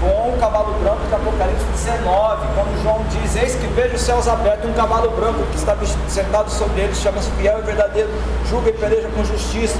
com 0.00 0.30
o 0.30 0.38
cavalo 0.38 0.74
branco 0.74 1.00
de 1.08 1.14
Apocalipse 1.14 1.64
19, 1.64 2.46
quando 2.54 2.82
João 2.82 3.04
diz: 3.10 3.36
Eis 3.36 3.54
que 3.56 3.66
vejo 3.68 3.96
os 3.96 4.02
céus 4.02 4.28
abertos 4.28 4.64
e 4.64 4.68
um 4.68 4.74
cavalo 4.74 5.10
branco 5.10 5.42
que 5.50 5.56
está 5.56 5.76
sentado 6.08 6.50
sobre 6.50 6.82
ele, 6.82 6.94
chama-se 6.94 7.30
fiel 7.32 7.58
e 7.58 7.62
verdadeiro, 7.62 8.08
julga 8.48 8.70
e 8.70 8.72
peleja 8.72 9.08
com 9.08 9.24
justiça. 9.24 9.78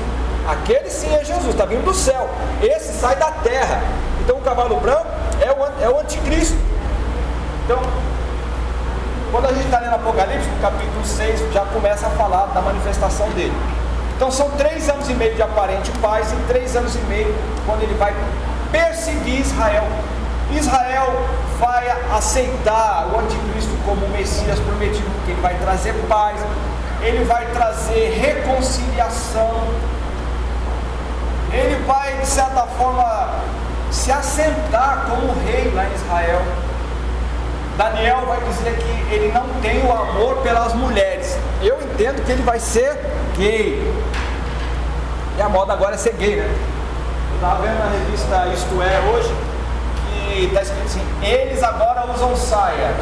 Aquele 0.49 0.91
sim 0.91 1.15
é 1.15 1.25
Jesus, 1.25 1.49
está 1.49 1.67
vindo 1.67 1.85
do 1.85 1.95
céu. 1.95 2.29
Esse 2.63 2.99
sai 2.99 3.17
da 3.17 3.31
terra. 3.31 3.83
Então 4.21 4.39
o 4.39 4.41
cavalo 4.41 4.81
branco 4.81 5.07
é 5.41 5.53
o, 5.53 5.85
é 5.85 5.91
o 5.91 6.01
anticristo. 6.01 6.57
Então, 7.65 7.79
quando 9.31 9.47
a 9.47 9.53
gente 9.53 9.67
está 9.67 9.79
lendo 9.81 9.95
Apocalipse, 9.95 10.49
no 10.49 10.61
capítulo 10.61 11.05
6, 11.05 11.53
já 11.53 11.65
começa 11.67 12.07
a 12.07 12.11
falar 12.11 12.47
da 12.47 12.61
manifestação 12.61 13.29
dele. 13.31 13.55
Então 14.17 14.31
são 14.31 14.51
três 14.53 14.89
anos 14.89 15.09
e 15.09 15.15
meio 15.15 15.35
de 15.35 15.43
aparente 15.43 15.91
paz 16.03 16.33
e 16.33 16.37
três 16.49 16.75
anos 16.75 16.95
e 16.97 16.99
meio 17.01 17.35
quando 17.65 17.83
ele 17.83 17.95
vai 17.95 18.15
perseguir 18.73 19.41
Israel. 19.41 19.87
Israel 20.51 21.25
vai 21.61 21.89
aceitar 22.17 23.07
o 23.13 23.21
anticristo 23.21 23.77
como 23.85 24.07
o 24.07 24.09
Messias 24.11 24.59
prometido, 24.61 25.09
porque 25.17 25.33
ele 25.33 25.41
vai 25.41 25.55
trazer 25.55 25.93
paz, 26.09 26.41
ele 27.03 27.25
vai 27.25 27.47
trazer 27.53 28.19
reconciliação, 28.21 29.63
ele 31.53 31.83
vai, 31.87 32.15
de 32.15 32.27
certa 32.27 32.63
forma, 32.79 33.29
se 33.91 34.11
assentar 34.11 35.07
como 35.09 35.33
rei 35.45 35.71
lá 35.75 35.85
em 35.85 35.95
Israel. 35.95 36.43
Daniel 37.79 38.27
vai 38.27 38.41
dizer 38.41 38.77
que 38.77 39.15
ele 39.15 39.31
não 39.33 39.49
tem 39.63 39.87
o 39.87 39.93
amor 39.93 40.39
pelas 40.39 40.75
mulheres. 40.75 41.39
Eu 41.63 41.81
entendo 41.81 42.25
que 42.27 42.33
ele 42.33 42.43
vai 42.43 42.59
ser 42.59 42.99
gay. 43.37 43.81
E 45.37 45.41
a 45.41 45.49
moda 45.49 45.75
agora 45.75 45.95
é 45.95 45.97
ser 45.97 46.15
gay, 46.15 46.35
né? 46.35 46.57
Eu 47.31 47.35
estava 47.37 47.63
vendo 47.63 47.79
na 47.79 47.89
revista 47.91 48.49
Isto 48.53 48.83
É 48.83 48.99
hoje 49.13 49.33
que 50.11 50.47
está 50.47 50.63
escrito 50.63 50.87
assim: 50.87 51.07
eles 51.23 51.63
agora 51.63 52.11
usam 52.13 52.35
saia. 52.35 52.97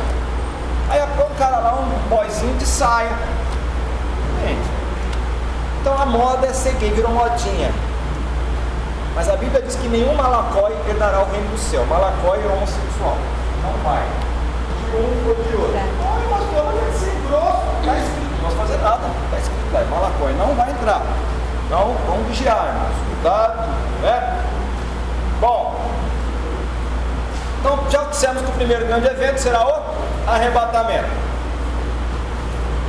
Aí 0.91 1.01
põe 1.17 1.25
um 1.25 1.35
cara 1.37 1.59
lá, 1.59 1.81
um 1.81 2.09
boyzinho 2.11 2.55
de 2.59 2.67
saia. 2.67 3.17
Gente, 4.43 4.69
então 5.81 5.99
a 5.99 6.05
moda 6.05 6.49
é 6.49 6.53
ser 6.53 6.75
gay, 6.75 6.91
virou 6.91 7.13
modinha. 7.13 7.73
Mas 9.15 9.27
a 9.31 9.37
Bíblia 9.37 9.63
diz 9.63 9.75
que 9.77 9.89
nenhum 9.89 10.15
malacói 10.15 10.77
herdará 10.87 11.23
o 11.23 11.31
reino 11.31 11.49
do 11.49 11.59
céu. 11.59 11.87
Malacói 11.87 12.45
é 12.45 12.47
homossexual. 12.47 13.17
Não 13.63 13.73
vai. 13.83 14.26
Um 14.97 15.25
de 15.25 15.57
outro. 15.57 15.73
Pastor, 16.31 16.65
mas 16.65 16.77
é 16.77 16.99
ser 16.99 17.29
grosso. 17.29 17.63
Está 17.81 17.97
escrito. 17.97 18.33
Não 18.33 18.45
posso 18.45 18.57
fazer 18.57 18.79
nada. 18.79 19.07
Está 19.25 19.39
escrito 19.39 19.73
lá. 19.73 19.81
Malacói 19.91 20.33
não 20.35 20.55
vai 20.55 20.71
entrar. 20.71 21.03
Então, 21.67 21.97
vamos 22.07 22.27
vigiar, 22.29 22.69
irmãos. 22.69 22.95
Cuidado. 23.11 23.69
Né? 24.03 24.45
Bom. 25.41 25.81
Então, 27.61 27.79
já 27.91 28.05
dissemos 28.05 28.43
que 28.43 28.49
o 28.49 28.55
primeiro 28.55 28.87
grande 28.87 29.07
evento 29.07 29.39
será 29.39 29.67
o 29.67 30.31
arrebatamento. 30.31 31.27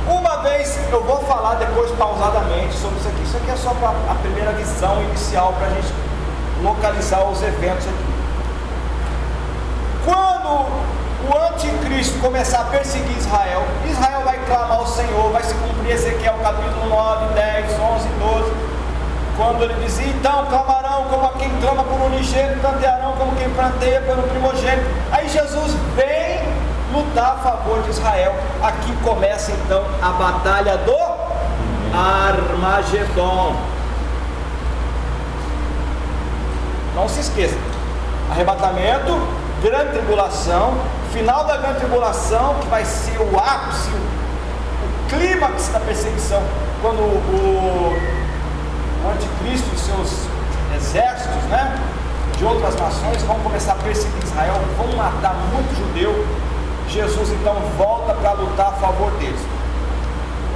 Uma 0.08 0.36
vez 0.38 0.78
eu 0.90 1.04
vou 1.04 1.18
falar 1.24 1.56
depois 1.56 1.90
pausadamente 1.92 2.74
sobre 2.74 2.98
isso 2.98 3.08
aqui. 3.08 3.22
Isso 3.22 3.36
aqui 3.36 3.50
é 3.50 3.56
só 3.56 3.74
para 3.74 3.90
a 3.90 4.14
primeira 4.22 4.52
visão 4.52 5.02
inicial 5.02 5.52
para 5.58 5.66
a 5.66 5.70
gente 5.70 5.92
localizar 6.62 7.24
os 7.24 7.42
eventos 7.42 7.86
aqui. 7.86 8.18
Quando 10.04 10.66
o 11.26 11.52
anticristo 11.52 12.18
começar 12.20 12.60
a 12.60 12.64
perseguir 12.64 13.16
Israel, 13.16 13.64
Israel 13.88 14.22
vai 14.24 14.38
clamar 14.46 14.78
ao 14.78 14.86
Senhor, 14.86 15.32
vai 15.32 15.42
se 15.42 15.54
cumprir 15.54 15.92
Ezequiel 15.92 16.34
capítulo 16.42 16.88
9, 16.88 17.34
10, 17.34 17.80
11, 17.80 18.08
12. 18.08 18.52
Quando 19.36 19.62
ele 19.62 19.74
diz, 19.84 19.98
então 20.00 20.46
clamarão 20.46 21.04
como 21.04 21.28
quem 21.38 21.50
clama 21.60 21.84
por 21.84 22.00
um 22.00 22.06
unigênito, 22.06 22.60
plantearão 22.60 23.12
como 23.12 23.36
quem 23.36 23.48
planteia 23.50 24.00
pelo 24.02 24.22
primogênito. 24.24 24.88
Aí 25.12 25.28
Jesus 25.28 25.74
vem 25.94 26.40
lutar 26.92 27.34
a 27.34 27.38
favor 27.38 27.82
de 27.82 27.90
Israel. 27.90 28.34
Aqui 28.62 28.92
começa 29.02 29.52
então 29.52 29.84
a 30.02 30.10
batalha 30.10 30.78
do 30.78 30.96
Armagedon. 31.96 33.56
Não 36.94 37.08
se 37.08 37.20
esqueça. 37.20 37.56
Arrebatamento, 38.30 39.20
grande 39.62 39.92
tribulação, 39.92 40.74
final 41.12 41.44
da 41.44 41.56
grande 41.56 41.78
tribulação, 41.78 42.54
que 42.60 42.66
vai 42.68 42.84
ser 42.84 43.18
o 43.18 43.38
ápice, 43.38 43.90
o 43.90 45.08
clímax 45.08 45.68
da 45.68 45.80
perseguição, 45.80 46.42
quando 46.80 47.00
o, 47.00 47.96
o 49.04 49.10
anticristo 49.10 49.74
e 49.74 49.78
seus 49.78 50.28
exércitos, 50.76 51.42
né, 51.50 51.78
de 52.36 52.44
outras 52.44 52.76
nações 52.76 53.22
vão 53.22 53.38
começar 53.40 53.72
a 53.72 53.76
perseguir 53.76 54.22
Israel, 54.22 54.54
vão 54.76 54.96
matar 54.96 55.34
muito 55.52 55.76
judeu. 55.76 56.26
Jesus 56.88 57.30
então 57.30 57.54
volta 57.76 58.14
para 58.14 58.32
lutar 58.32 58.68
a 58.68 58.72
favor 58.72 59.10
deles. 59.12 59.40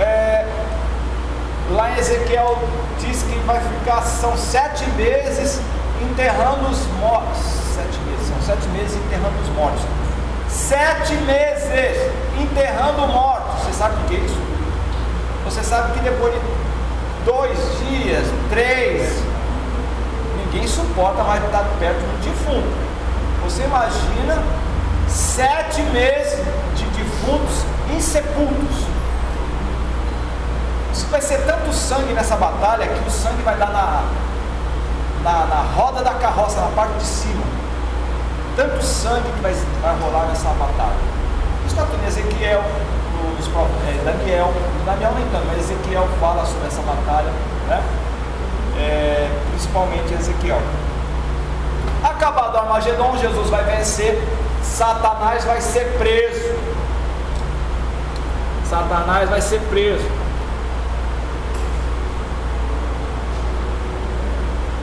É, 0.01 0.47
lá 1.71 1.91
em 1.91 1.99
Ezequiel 1.99 2.59
diz 3.01 3.23
que 3.23 3.39
vai 3.41 3.61
ficar, 3.61 4.03
são 4.03 4.37
sete 4.37 4.89
meses 4.91 5.61
enterrando 6.01 6.69
os 6.71 6.87
mortos. 7.01 7.39
Sete 7.75 7.99
meses, 8.07 8.29
são 8.29 8.43
sete 8.43 8.69
meses 8.69 8.97
enterrando 8.97 9.39
os 9.43 9.49
mortos. 9.51 9.83
Sete 10.53 11.15
meses 11.15 12.13
enterrando 12.39 13.07
mortos. 13.09 13.65
Você 13.65 13.73
sabe 13.73 13.95
o 13.95 14.07
que 14.07 14.17
é 14.17 14.19
isso? 14.19 14.41
Você 15.45 15.63
sabe 15.63 15.93
que 15.95 16.01
depois 16.01 16.35
de 16.35 16.41
dois 17.25 17.59
dias, 17.89 18.27
três, 18.51 19.23
ninguém 20.45 20.69
suporta 20.69 21.25
mais 21.25 21.43
estar 21.43 21.65
perto 21.79 21.99
de 21.99 22.29
um 22.29 22.33
defunto. 22.33 22.69
Você 23.45 23.63
imagina 23.65 24.43
sete 25.09 25.81
meses 25.85 26.39
de 26.77 26.85
defuntos 26.85 27.65
insepultos. 27.97 28.87
Isso 30.93 31.07
vai 31.07 31.21
ser 31.23 31.39
tanto 31.47 31.73
sangue 31.73 32.13
nessa 32.13 32.37
batalha 32.37 32.87
que 32.87 33.09
o 33.09 33.11
sangue 33.11 33.43
vai 33.43 33.57
dar 33.57 33.71
na, 33.71 34.05
na, 35.23 35.47
na 35.47 35.63
roda 35.75 36.05
da 36.05 36.13
carroça, 36.15 36.61
na 36.61 36.69
parte 36.69 36.95
de 36.99 37.05
cima. 37.05 37.52
Tanto 38.57 38.83
sangue 38.83 39.31
que 39.33 39.41
vai, 39.41 39.55
vai 39.81 40.01
rolar 40.01 40.27
nessa 40.27 40.49
batalha. 40.51 40.97
Está 41.67 41.87
em 42.03 42.07
Ezequiel, 42.07 42.63
nos, 43.39 43.47
é, 43.49 44.05
Daniel, 44.05 44.53
Daniel 44.85 45.13
nem 45.15 45.27
tanto, 45.29 45.47
mas 45.47 45.59
Ezequiel 45.59 46.07
fala 46.21 46.45
sobre 46.45 46.67
essa 46.67 46.83
batalha, 46.83 47.31
né? 47.69 47.83
É, 48.79 49.31
principalmente 49.51 50.13
Ezequiel. 50.13 50.61
Acabado 52.03 52.55
o 52.55 52.59
Armagedon, 52.59 53.17
Jesus 53.17 53.49
vai 53.49 53.65
vencer, 53.65 54.23
Satanás 54.63 55.45
vai 55.45 55.61
ser 55.61 55.97
preso. 55.99 56.53
Satanás 58.69 59.29
vai 59.31 59.41
ser 59.41 59.61
preso. 59.71 60.23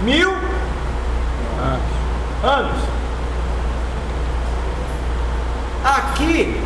mil 0.01 0.34
anos. 2.43 2.99
Aqui, 5.89 6.63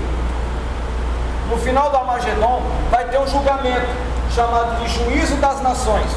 no 1.49 1.57
final 1.57 1.89
do 1.89 1.95
Armagedon, 1.95 2.61
vai 2.91 3.05
ter 3.05 3.17
um 3.17 3.25
julgamento 3.25 3.87
chamado 4.35 4.83
de 4.83 4.89
juízo 4.89 5.37
das 5.37 5.61
nações. 5.61 6.11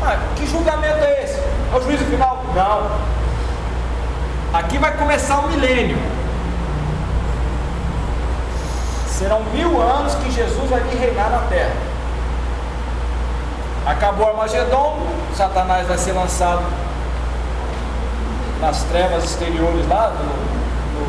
Ah, 0.00 0.16
que 0.36 0.46
julgamento 0.46 1.02
é 1.02 1.24
esse? 1.24 1.40
É 1.40 1.76
o 1.76 1.82
juízo 1.82 2.04
final? 2.04 2.44
Não. 2.54 2.90
Aqui 4.56 4.78
vai 4.78 4.96
começar 4.96 5.40
o 5.40 5.48
milênio. 5.48 5.98
Serão 9.08 9.42
mil 9.52 9.82
anos 9.82 10.14
que 10.14 10.30
Jesus 10.30 10.70
vai 10.70 10.80
vir 10.82 10.98
reinar 10.98 11.30
na 11.30 11.38
terra. 11.48 11.93
Acabou 13.86 14.28
Armagedon, 14.28 14.98
Satanás 15.36 15.86
vai 15.86 15.98
ser 15.98 16.12
lançado 16.12 16.62
nas 18.60 18.82
trevas 18.84 19.24
exteriores 19.24 19.86
lá, 19.88 20.10
no, 20.10 20.24
no, 20.94 21.06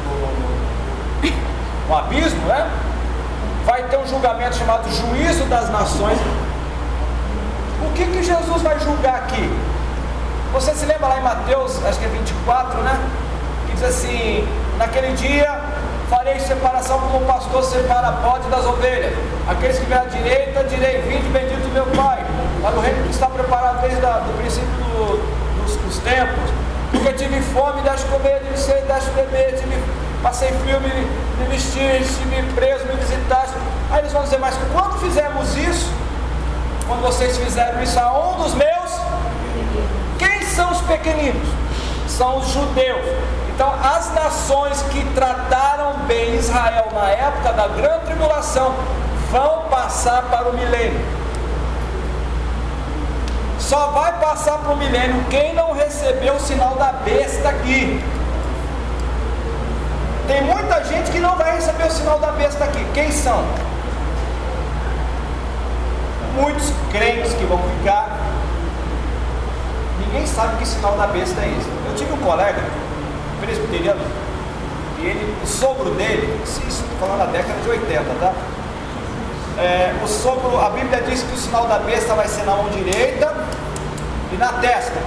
no, 1.29 1.87
no 1.87 1.95
abismo, 1.97 2.45
né? 2.47 2.69
Vai 3.65 3.83
ter 3.83 3.97
um 3.97 4.05
julgamento 4.05 4.57
chamado 4.57 4.89
Juízo 4.91 5.45
das 5.45 5.69
Nações. 5.69 6.17
O 7.81 7.93
que, 7.93 8.05
que 8.05 8.23
Jesus 8.23 8.61
vai 8.61 8.77
julgar 8.79 9.15
aqui? 9.15 9.49
Você 10.51 10.73
se 10.73 10.85
lembra 10.85 11.07
lá 11.07 11.17
em 11.17 11.23
Mateus, 11.23 11.83
acho 11.85 11.97
que 11.97 12.05
é 12.05 12.09
24, 12.09 12.81
né? 12.81 12.99
Que 13.67 13.73
diz 13.73 13.83
assim: 13.83 14.47
naquele 14.77 15.15
dia 15.15 15.54
Farei 16.09 16.39
separação 16.39 16.99
como 16.99 17.23
o 17.23 17.25
pastor 17.25 17.63
separa 17.63 18.11
bode 18.11 18.47
das 18.49 18.65
ovelhas. 18.65 19.13
Aqueles 19.47 19.79
que 19.79 19.85
vêm 19.85 19.97
à 19.97 20.05
direita, 20.05 20.63
direi, 20.65 21.01
vinde 21.01 21.29
bendito 21.29 21.67
meu 21.73 21.85
Pai, 21.87 22.23
para 22.61 22.75
o 22.75 22.79
reino 22.79 23.03
que 23.03 23.09
está 23.09 23.27
preparado 23.27 23.81
desde 23.81 24.05
o 24.05 24.37
princípio 24.37 24.67
do, 24.67 25.63
dos, 25.63 25.75
dos 25.77 25.97
tempos. 25.99 26.49
Porque 26.91 27.13
tive 27.13 27.41
fome, 27.41 27.81
deixe 27.81 28.05
comer, 28.05 28.39
tive 28.39 28.57
sede, 28.57 28.85
deixe 28.85 29.09
beber, 29.11 29.55
tive, 29.59 29.83
passei 30.21 30.49
frio, 30.63 30.79
me, 30.79 30.89
me 30.89 31.49
vestiste, 31.49 32.23
me 32.25 32.41
preso, 32.53 32.85
me 32.85 32.95
visitaste. 32.95 33.55
Aí 33.91 33.99
eles 33.99 34.13
vão 34.13 34.23
dizer, 34.23 34.37
mas 34.37 34.55
quando 34.71 34.99
fizemos 34.99 35.57
isso, 35.57 35.91
quando 36.87 37.01
vocês 37.01 37.35
fizeram 37.37 37.81
isso 37.81 37.99
a 37.99 38.29
um 38.29 38.43
dos 38.43 38.53
meus, 38.53 38.99
quem 40.19 40.41
são 40.43 40.71
os 40.71 40.81
pequeninos? 40.81 41.47
São 42.07 42.37
os 42.37 42.47
judeus. 42.49 43.05
Então, 43.55 43.73
as 43.81 44.13
nações 44.13 44.81
que 44.91 45.01
trataram 45.15 45.99
bem 46.07 46.35
Israel 46.35 46.89
na 46.93 47.09
época 47.09 47.53
da 47.53 47.69
grande 47.69 48.05
tribulação 48.05 48.75
vão 49.31 49.61
passar 49.69 50.23
para 50.23 50.49
o 50.49 50.53
milênio. 50.53 50.99
Só 53.57 53.91
vai 53.91 54.11
passar 54.19 54.57
para 54.57 54.73
o 54.73 54.75
milênio 54.75 55.23
quem 55.29 55.55
não 55.55 55.71
recebeu 55.71 56.33
o 56.35 56.39
sinal 56.41 56.75
da 56.75 56.91
besta 56.91 57.47
aqui. 57.47 58.03
Tem 60.27 60.43
muita 60.43 60.83
gente 60.83 61.09
que 61.11 61.19
não 61.21 61.37
vai 61.37 61.55
receber 61.55 61.85
o 61.85 61.91
sinal 61.91 62.19
da 62.19 62.31
besta 62.31 62.65
aqui. 62.65 62.85
Quem 62.93 63.09
são? 63.09 63.41
Muitos 66.35 66.73
crentes 66.91 67.33
que 67.33 67.45
vão 67.45 67.59
ficar. 67.77 68.17
Ninguém 69.99 70.27
sabe 70.27 70.57
que 70.57 70.67
sinal 70.67 70.97
da 70.97 71.07
besta 71.07 71.39
é 71.39 71.55
esse. 71.57 71.69
Eu 71.87 71.95
tive 71.95 72.11
um 72.11 72.17
colega, 72.17 72.61
presbiteriano, 73.39 74.01
e 74.99 75.05
ele, 75.05 75.35
o 75.43 75.47
sogro 75.47 75.91
dele, 75.91 76.41
isso 76.43 76.83
falando 76.99 77.19
na 77.19 77.25
década 77.25 77.59
de 77.61 77.69
80, 77.69 78.03
tá? 78.19 78.33
É, 79.57 79.93
o 80.03 80.07
sogro, 80.07 80.59
a 80.59 80.69
Bíblia 80.69 81.01
diz 81.01 81.23
que 81.23 81.33
o 81.33 81.37
sinal 81.37 81.65
da 81.67 81.79
besta 81.79 82.13
vai 82.13 82.27
ser 82.27 82.43
na 82.43 82.55
mão 82.55 82.69
direita 82.69 83.33
e 84.31 84.37
na 84.37 84.49
testa. 84.53 84.99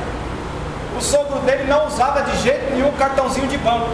O 0.97 1.01
sogro 1.01 1.39
dele 1.41 1.65
não 1.65 1.87
usava 1.87 2.23
de 2.23 2.37
jeito 2.39 2.73
nenhum 2.73 2.91
cartãozinho 2.93 3.47
de 3.47 3.59
banco. 3.59 3.89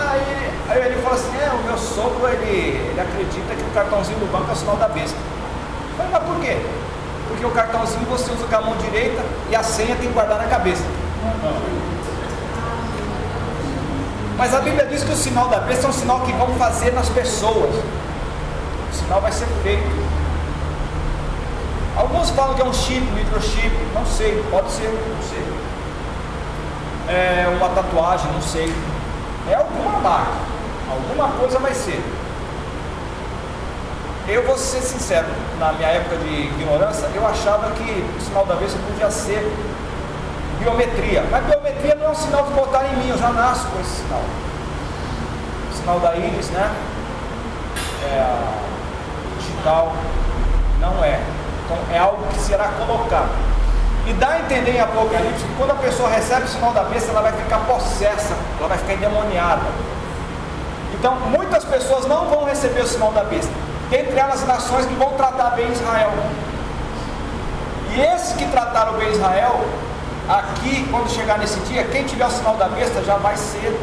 Aí, 0.00 0.50
aí 0.70 0.86
ele 0.86 1.02
falou 1.02 1.18
assim, 1.18 1.36
é, 1.42 1.50
o 1.50 1.64
meu 1.64 1.76
sogro 1.76 2.28
ele, 2.28 2.90
ele 2.90 3.00
acredita 3.00 3.54
que 3.54 3.62
o 3.62 3.74
cartãozinho 3.74 4.18
do 4.20 4.30
banco 4.30 4.48
é 4.48 4.52
o 4.52 4.56
sinal 4.56 4.76
da 4.76 4.88
besta. 4.88 5.16
Eu 5.18 5.96
falei, 5.96 6.12
mas 6.12 6.22
por 6.22 6.40
quê? 6.40 6.56
Porque 7.28 7.44
o 7.44 7.50
cartãozinho 7.50 8.06
você 8.06 8.30
usa 8.30 8.46
com 8.46 8.56
a 8.56 8.60
mão 8.60 8.76
direita 8.76 9.22
e 9.50 9.56
a 9.56 9.62
senha 9.62 9.96
tem 9.96 10.06
que 10.06 10.14
guardar 10.14 10.38
na 10.38 10.46
cabeça. 10.46 10.84
Mas 14.38 14.54
a 14.54 14.60
Bíblia 14.60 14.86
diz 14.86 15.02
que 15.02 15.10
o 15.10 15.16
sinal 15.16 15.48
da 15.48 15.58
besta 15.58 15.86
é 15.86 15.90
um 15.90 15.92
sinal 15.92 16.20
que 16.20 16.32
vão 16.32 16.54
fazer 16.54 16.92
nas 16.92 17.08
pessoas. 17.08 17.74
O 17.74 18.94
sinal 18.94 19.20
vai 19.20 19.32
ser 19.32 19.46
feito. 19.64 20.08
Alguns 21.96 22.30
falam 22.30 22.54
que 22.54 22.62
é 22.62 22.64
um 22.64 22.72
chip, 22.72 23.00
um 23.00 23.14
microchip, 23.16 23.72
não 23.92 24.06
sei, 24.06 24.40
pode 24.48 24.70
ser, 24.70 24.88
não 24.88 25.28
sei. 25.28 25.44
É 27.08 27.48
uma 27.56 27.68
tatuagem, 27.70 28.30
não 28.30 28.40
sei. 28.40 28.72
É 29.50 29.54
alguma 29.56 29.98
marca, 29.98 30.30
alguma 30.88 31.36
coisa 31.36 31.58
vai 31.58 31.74
ser. 31.74 32.00
Eu 34.28 34.46
vou 34.46 34.56
ser 34.56 34.82
sincero, 34.82 35.26
na 35.58 35.72
minha 35.72 35.88
época 35.88 36.16
de 36.18 36.28
ignorância, 36.28 37.08
eu 37.12 37.26
achava 37.26 37.70
que 37.72 38.04
o 38.16 38.20
sinal 38.20 38.46
da 38.46 38.54
besta 38.54 38.78
podia 38.86 39.10
ser 39.10 39.42
biometria. 40.58 41.24
Mas 41.30 41.44
biometria 41.44 41.94
não 41.94 42.06
é 42.06 42.10
um 42.10 42.14
sinal 42.14 42.44
de 42.44 42.52
botar 42.52 42.84
em 42.86 42.96
mim, 42.96 43.08
eu 43.08 43.18
já 43.18 43.30
nasço 43.30 43.66
com 43.68 43.80
esse 43.80 44.02
sinal. 44.02 44.22
O 45.70 45.76
sinal 45.76 46.00
da 46.00 46.16
íris, 46.16 46.50
né? 46.50 46.70
É, 48.04 48.36
digital, 49.38 49.92
não 50.80 51.04
é. 51.04 51.20
Então 51.64 51.76
é 51.92 51.98
algo 51.98 52.26
que 52.28 52.40
será 52.40 52.68
colocado. 52.68 53.30
E 54.06 54.12
dá 54.14 54.28
a 54.28 54.40
entender 54.40 54.76
em 54.76 54.80
Apocalipse 54.80 55.44
que 55.44 55.54
quando 55.58 55.72
a 55.72 55.74
pessoa 55.74 56.08
recebe 56.08 56.44
o 56.44 56.48
sinal 56.48 56.72
da 56.72 56.82
besta, 56.84 57.10
ela 57.10 57.20
vai 57.20 57.32
ficar 57.32 57.58
possessa, 57.58 58.34
ela 58.58 58.68
vai 58.68 58.78
ficar 58.78 58.94
endemoniada. 58.94 59.66
Então 60.94 61.14
muitas 61.16 61.64
pessoas 61.64 62.06
não 62.06 62.26
vão 62.26 62.44
receber 62.44 62.80
o 62.80 62.86
sinal 62.86 63.12
da 63.12 63.22
besta. 63.24 63.52
Dentre 63.90 64.18
elas 64.18 64.46
nações 64.46 64.86
que 64.86 64.94
vão 64.94 65.12
tratar 65.12 65.50
bem 65.50 65.70
Israel. 65.70 66.12
E 67.94 68.00
esses 68.00 68.32
que 68.34 68.46
trataram 68.46 68.94
bem 68.94 69.10
Israel, 69.10 69.60
aqui, 70.28 70.86
quando 70.90 71.10
chegar 71.10 71.38
nesse 71.38 71.58
dia, 71.60 71.84
quem 71.84 72.04
tiver 72.04 72.26
o 72.26 72.30
sinal 72.30 72.56
da 72.56 72.68
besta 72.68 73.02
já 73.02 73.16
vai 73.16 73.36
ser 73.36 73.78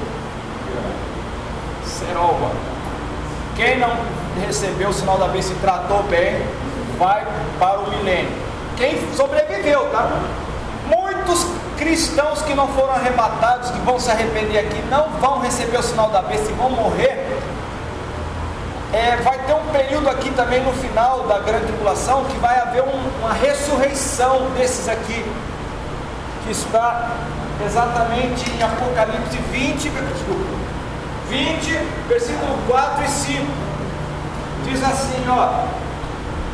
serova. 1.86 2.52
Quem 3.56 3.80
não 3.80 3.96
recebeu 4.46 4.90
o 4.90 4.94
sinal 4.94 5.18
da 5.18 5.28
besta 5.28 5.54
e 5.54 5.56
tratou 5.56 6.04
bem, 6.04 6.46
vai 6.98 7.26
para 7.58 7.80
o 7.80 7.90
milênio. 7.90 8.32
Quem 8.78 9.00
sobreviveu, 9.16 9.90
tá? 9.92 10.10
Muitos 10.88 11.48
cristãos 11.78 12.42
que 12.42 12.54
não 12.54 12.68
foram 12.70 12.92
arrebatados, 12.92 13.72
que 13.72 13.80
vão 13.80 14.00
se 14.00 14.12
arrepender 14.12 14.60
aqui, 14.60 14.82
não 14.90 15.10
vão 15.20 15.40
receber 15.40 15.78
o 15.78 15.84
sinal 15.84 16.10
da 16.10 16.22
besta 16.22 16.50
e 16.52 16.54
vão 16.54 16.70
morrer. 16.70 17.26
É, 18.94 19.18
vai 19.24 19.38
ter 19.40 19.54
um 19.54 19.66
período 19.74 20.10
aqui 20.10 20.30
também 20.32 20.64
no 20.64 20.72
final 20.74 21.24
da 21.24 21.40
grande 21.40 21.66
tribulação 21.66 22.24
que 22.26 22.38
vai 22.38 22.58
haver 22.60 22.82
um, 22.84 23.20
uma 23.20 23.34
ressurreição 23.34 24.52
desses 24.58 24.88
aqui, 24.88 25.26
que 26.46 26.52
está 26.52 27.10
exatamente 27.66 28.50
em 28.52 28.62
Apocalipse 28.62 29.38
20, 29.52 29.90
desculpa, 29.90 30.66
20, 31.30 31.80
versículo 32.08 32.58
4 32.68 33.04
e 33.04 33.08
5. 33.08 33.46
Diz 34.66 34.84
assim, 34.84 35.26
ó, 35.28 35.66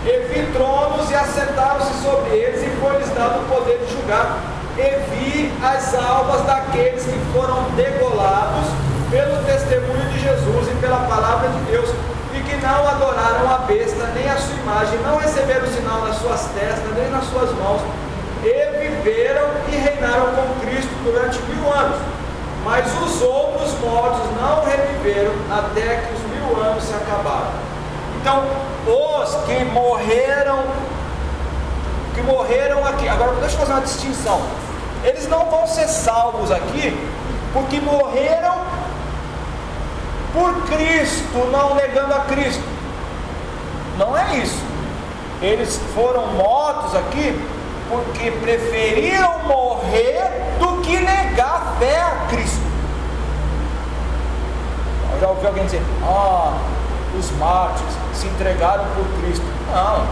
e 0.06 0.34
vi 0.34 0.52
tronos 0.54 1.10
e 1.12 1.16
assentaram-se 1.16 2.02
sobre 2.02 2.36
eles, 2.36 2.64
e 2.64 2.70
foi-lhes 2.82 3.10
dado 3.10 3.42
o 3.42 3.46
poder 3.54 3.78
de 3.86 3.94
julgar. 3.94 4.38
E 4.78 5.00
vi 5.12 5.54
as 5.62 5.94
almas 5.94 6.42
daqueles 6.46 7.04
que 7.04 7.20
foram 7.34 7.64
degolados 7.76 8.68
pelo 9.10 9.44
testemunho 9.44 10.10
de 10.10 10.20
Jesus 10.20 10.68
e 10.72 10.76
pela 10.80 11.00
palavra 11.02 11.50
de 11.50 11.60
Deus, 11.72 11.90
e 12.34 12.40
que 12.40 12.56
não 12.56 12.88
adoraram 12.88 13.54
a 13.54 13.58
besta, 13.60 14.08
nem 14.16 14.30
a 14.30 14.38
sua 14.38 14.56
imagem, 14.56 15.00
não 15.00 15.18
receberam 15.18 15.68
sinal 15.68 16.02
nas 16.06 16.16
suas 16.18 16.46
testas, 16.54 16.96
nem 16.96 17.12
nas 17.12 17.26
suas 17.26 17.52
mãos, 17.58 17.82
e 18.44 18.80
viveram 18.80 19.50
e 19.72 19.76
reinaram 19.76 20.34
com 20.34 20.66
Cristo 20.66 20.90
durante 21.04 21.40
mil 21.44 21.72
anos. 21.72 21.98
Mas 22.64 22.86
os 23.02 23.22
outros 23.22 23.74
mortos 23.80 24.22
não 24.40 24.64
reviveram 24.64 25.34
até 25.50 25.98
que 25.98 26.14
os 26.14 26.22
mil 26.32 26.64
anos 26.64 26.84
se 26.84 26.94
acabaram. 26.94 27.52
Então, 28.20 28.44
os 28.86 29.36
que 29.46 29.64
morreram, 29.66 30.64
que 32.14 32.22
morreram 32.22 32.86
aqui, 32.86 33.08
agora 33.08 33.34
deixa 33.40 33.56
eu 33.56 33.60
fazer 33.60 33.74
uma 33.74 33.82
distinção. 33.82 34.42
Eles 35.04 35.28
não 35.28 35.46
vão 35.46 35.66
ser 35.66 35.88
salvos 35.88 36.52
aqui 36.52 36.96
porque 37.54 37.80
morreram 37.80 38.62
por 40.34 40.54
Cristo, 40.68 41.50
não 41.52 41.76
negando 41.76 42.14
a 42.14 42.20
Cristo. 42.22 42.64
Não 43.98 44.18
é 44.18 44.38
isso. 44.38 44.60
Eles 45.42 45.80
foram 45.96 46.28
mortos 46.28 46.96
aqui 46.96 47.40
porque 47.92 48.32
preferiram 48.32 49.40
morrer 49.40 50.56
do 50.60 50.82
que 50.82 50.98
negar 50.98 51.56
a 51.56 51.80
fé 51.80 52.02
a 52.02 52.28
Cristo. 52.30 52.62
Eu 55.14 55.20
já 55.20 55.28
ouvi 55.28 55.46
alguém 55.46 55.66
dizer, 55.66 55.84
ah, 56.04 56.58
os 57.20 57.32
mártires 57.32 57.94
se 58.14 58.28
entregaram 58.28 58.86
por 58.96 59.06
Cristo. 59.22 59.46
Não. 59.74 60.06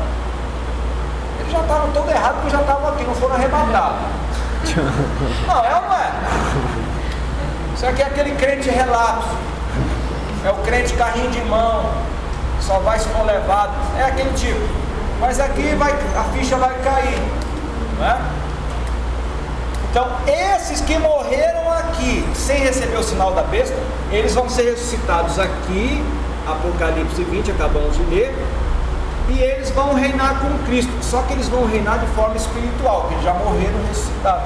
Eles 1.39 1.51
já 1.53 1.61
estavam 1.61 1.89
todo 1.91 2.09
errados 2.11 2.41
porque 2.41 2.49
já 2.51 2.61
estavam 2.61 2.89
aqui, 2.89 3.03
não 3.05 3.15
foram 3.15 3.35
arrebatados. 3.35 4.19
Não, 5.47 5.63
é 5.63 5.75
ou 5.75 5.81
não 5.83 5.95
é? 5.95 6.11
Isso 7.73 7.85
aqui 7.85 8.01
é 8.01 8.05
aquele 8.07 8.35
crente 8.35 8.69
relapso. 8.69 9.29
É 10.45 10.51
o 10.51 10.55
crente 10.55 10.93
carrinho 10.95 11.29
de 11.31 11.41
mão. 11.43 11.89
Só 12.59 12.77
vai 12.79 12.99
se 12.99 13.07
for 13.07 13.25
levado. 13.25 13.71
É 13.97 14.03
aquele 14.03 14.33
tipo. 14.33 14.59
Mas 15.21 15.39
aqui 15.39 15.75
vai, 15.75 15.91
a 15.91 16.23
ficha 16.33 16.57
vai 16.57 16.73
cair. 16.79 17.17
É? 18.01 18.17
Então, 19.91 20.07
esses 20.27 20.81
que 20.81 20.97
morreram 20.97 21.71
aqui 21.73 22.23
sem 22.35 22.57
receber 22.59 22.97
o 22.97 23.03
sinal 23.03 23.33
da 23.33 23.41
besta, 23.43 23.75
eles 24.11 24.33
vão 24.35 24.47
ser 24.47 24.63
ressuscitados 24.63 25.39
aqui 25.39 26.03
Apocalipse 26.51 27.23
20, 27.23 27.51
acabamos 27.51 27.95
de 27.95 28.03
ler, 28.03 28.35
e 29.29 29.39
eles 29.39 29.69
vão 29.71 29.93
reinar 29.93 30.39
com 30.39 30.65
Cristo, 30.65 30.91
só 31.01 31.21
que 31.23 31.33
eles 31.33 31.47
vão 31.47 31.65
reinar 31.65 31.99
de 31.99 32.07
forma 32.07 32.35
espiritual, 32.35 33.05
que 33.07 33.13
eles 33.13 33.23
já 33.23 33.33
morreram 33.33 33.79
ressuscitados. 33.87 34.43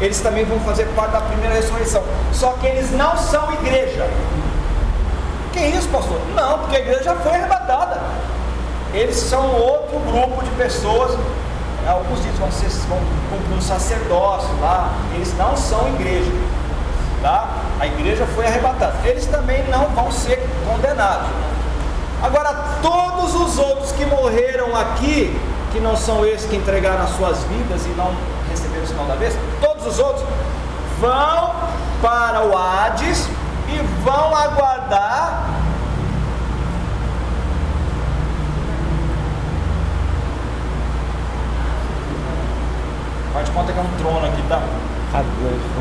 Eles 0.00 0.20
também 0.20 0.44
vão 0.44 0.58
fazer 0.60 0.86
parte 0.96 1.12
da 1.12 1.20
primeira 1.20 1.54
ressurreição, 1.54 2.02
só 2.32 2.52
que 2.52 2.66
eles 2.66 2.90
não 2.92 3.16
são 3.16 3.52
igreja. 3.52 4.08
Que 5.52 5.60
isso, 5.60 5.88
pastor? 5.88 6.18
Não, 6.34 6.60
porque 6.60 6.76
a 6.76 6.80
igreja 6.80 7.02
já 7.04 7.14
foi 7.16 7.32
arrebatada. 7.32 8.00
Eles 8.94 9.16
são 9.16 9.54
outro 9.54 9.98
grupo 10.00 10.42
de 10.42 10.50
pessoas. 10.52 11.16
Alguns 11.86 12.18
dizem 12.18 12.32
vão, 12.34 12.48
vão 12.88 12.98
cumprir 13.30 13.56
um 13.56 13.60
sacerdócio 13.60 14.50
lá. 14.60 14.92
Eles 15.14 15.36
não 15.36 15.56
são 15.56 15.88
igreja. 15.88 16.30
Tá? 17.20 17.48
A 17.80 17.86
igreja 17.86 18.26
foi 18.34 18.46
arrebatada. 18.46 18.94
Eles 19.04 19.26
também 19.26 19.64
não 19.68 19.86
vão 19.88 20.10
ser 20.10 20.48
condenados. 20.66 21.28
Agora, 22.22 22.54
todos 22.80 23.34
os 23.34 23.58
outros 23.58 23.92
que 23.92 24.06
morreram 24.06 24.76
aqui, 24.76 25.36
que 25.72 25.80
não 25.80 25.96
são 25.96 26.24
esses 26.24 26.48
que 26.48 26.56
entregaram 26.56 27.02
as 27.02 27.10
suas 27.10 27.42
vidas 27.44 27.84
e 27.86 27.88
não 27.90 28.14
receberam 28.48 28.84
o 28.84 28.86
sinal 28.86 29.06
da 29.06 29.14
vez, 29.16 29.36
todos 29.60 29.86
os 29.86 29.98
outros 29.98 30.24
vão 31.00 31.54
para 32.00 32.42
o 32.46 32.56
Hades 32.56 33.28
e 33.68 33.78
vão 34.04 34.36
aguardar 34.36 35.61
Faz 43.32 43.46
de 43.46 43.52
conta 43.52 43.72
que 43.72 43.78
é 43.78 43.82
um 43.82 43.96
trono 43.96 44.26
aqui, 44.26 44.42
tá? 44.46 44.60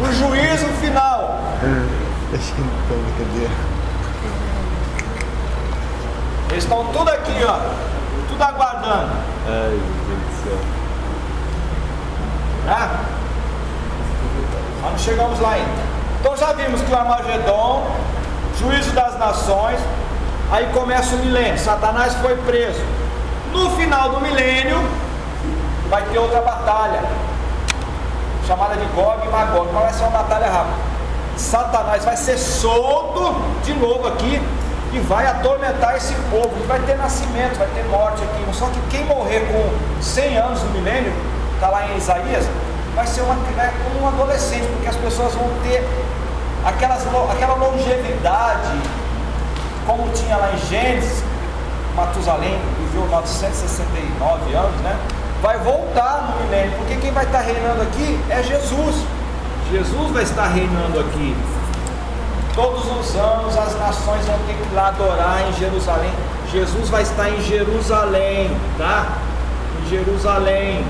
O 0.01 0.13
juízo 0.13 0.67
final. 0.79 1.39
Deixa 2.31 2.53
então, 2.53 2.97
cadê? 3.17 3.47
Eles 6.49 6.63
estão 6.63 6.85
tudo 6.93 7.09
aqui, 7.09 7.43
ó. 7.43 7.59
Tudo 8.29 8.41
aguardando. 8.41 9.11
Ai, 9.47 9.79
meu 9.79 10.05
Deus 10.07 10.19
do 10.19 10.43
céu. 10.43 10.57
Ah? 12.69 12.99
Mas 14.81 14.91
não 14.91 14.99
chegamos 14.99 15.39
lá 15.41 15.51
ainda. 15.51 15.81
Então 16.21 16.37
já 16.37 16.53
vimos 16.53 16.81
que 16.81 16.91
o 16.91 16.97
Armagedon, 16.97 17.85
juízo 18.59 18.91
das 18.91 19.19
nações, 19.19 19.79
aí 20.51 20.67
começa 20.73 21.15
o 21.15 21.19
milênio. 21.19 21.59
Satanás 21.59 22.13
foi 22.15 22.37
preso. 22.37 22.81
No 23.51 23.71
final 23.71 24.09
do 24.09 24.21
milênio, 24.21 24.77
vai 25.89 26.01
ter 26.03 26.17
outra 26.17 26.39
batalha 26.41 27.01
chamada 28.51 28.75
de 28.75 28.85
Gog 28.87 29.25
e 29.25 29.29
Magog. 29.29 29.69
Mas 29.73 29.83
vai 29.83 29.93
ser 29.93 30.03
uma 30.03 30.17
batalha 30.19 30.49
rápida. 30.49 30.75
Satanás 31.37 32.03
vai 32.03 32.17
ser 32.17 32.37
solto 32.37 33.33
de 33.63 33.73
novo 33.73 34.07
aqui 34.09 34.41
e 34.91 34.99
vai 34.99 35.25
atormentar 35.25 35.95
esse 35.95 36.13
povo. 36.29 36.51
vai 36.67 36.79
ter 36.81 36.97
nascimento, 36.97 37.57
vai 37.57 37.67
ter 37.69 37.83
morte 37.85 38.21
aqui. 38.23 38.43
Só 38.53 38.65
que 38.67 38.79
quem 38.89 39.05
morrer 39.05 39.47
com 39.51 40.01
100 40.01 40.37
anos 40.37 40.61
no 40.63 40.69
milênio, 40.71 41.13
está 41.55 41.69
lá 41.69 41.87
em 41.87 41.97
Isaías, 41.97 42.45
vai 42.93 43.07
ser 43.07 43.21
uma, 43.21 43.37
um 44.01 44.07
adolescente, 44.07 44.67
porque 44.73 44.89
as 44.89 44.97
pessoas 44.97 45.33
vão 45.33 45.49
ter 45.63 45.87
aquelas, 46.65 47.07
aquela 47.31 47.55
longevidade, 47.55 48.81
como 49.87 50.09
tinha 50.09 50.35
lá 50.35 50.51
em 50.53 50.57
Gênesis, 50.67 51.23
Matusalém 51.95 52.57
viveu 52.79 53.07
969 53.07 54.53
anos, 54.53 54.81
né? 54.81 54.97
Vai 55.41 55.57
voltar 55.57 56.29
no 56.29 56.45
milênio, 56.45 56.71
porque 56.77 56.95
quem 56.97 57.11
vai 57.11 57.25
estar 57.25 57.39
reinando 57.39 57.81
aqui 57.81 58.19
é 58.29 58.43
Jesus. 58.43 58.95
Jesus 59.71 60.11
vai 60.11 60.23
estar 60.23 60.47
reinando 60.47 60.99
aqui. 60.99 61.35
Todos 62.53 62.83
os 62.85 63.15
anos 63.15 63.57
as 63.57 63.79
nações 63.79 64.25
vão 64.25 64.37
ter 64.45 64.53
que 64.53 64.61
ir 64.61 64.75
lá 64.75 64.89
adorar 64.89 65.47
em 65.49 65.53
Jerusalém. 65.53 66.11
Jesus 66.51 66.89
vai 66.89 67.01
estar 67.01 67.29
em 67.29 67.41
Jerusalém, 67.41 68.55
tá? 68.77 69.17
Em 69.81 69.89
Jerusalém. 69.89 70.85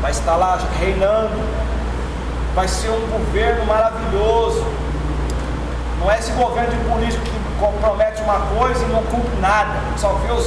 Vai 0.00 0.12
estar 0.12 0.36
lá 0.36 0.58
reinando. 0.78 1.36
Vai 2.54 2.68
ser 2.68 2.88
um 2.90 3.06
governo 3.08 3.66
maravilhoso. 3.66 4.64
Não 6.00 6.10
é 6.10 6.18
esse 6.18 6.30
governo 6.32 6.70
de 6.70 6.88
político 6.88 7.24
que 7.24 7.80
promete 7.80 8.22
uma 8.22 8.40
coisa 8.56 8.84
e 8.84 8.88
não 8.88 9.02
cumpre 9.02 9.40
nada, 9.40 9.80
só 9.96 10.12
vê 10.12 10.30
o 10.30 10.40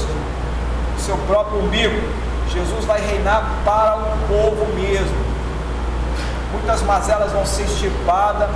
seu 0.98 1.18
próprio 1.28 1.60
umbigo. 1.60 2.29
Jesus 2.50 2.86
vai 2.86 3.00
reinar 3.00 3.44
para 3.64 3.96
o 3.98 4.28
povo 4.28 4.66
mesmo. 4.74 5.30
Muitas 6.52 6.82
mazelas 6.82 7.32
vão 7.32 7.46
ser 7.46 7.64
extirpadas, 7.64 8.50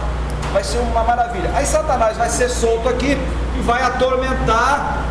vai 0.52 0.64
ser 0.64 0.80
uma 0.80 1.04
maravilha. 1.04 1.52
Aí 1.54 1.66
Satanás 1.66 2.18
vai 2.18 2.30
ser 2.30 2.50
solto 2.50 2.90
aqui 2.90 3.18
e 3.56 3.62
vai 3.62 3.84
atormentar. 3.84 5.04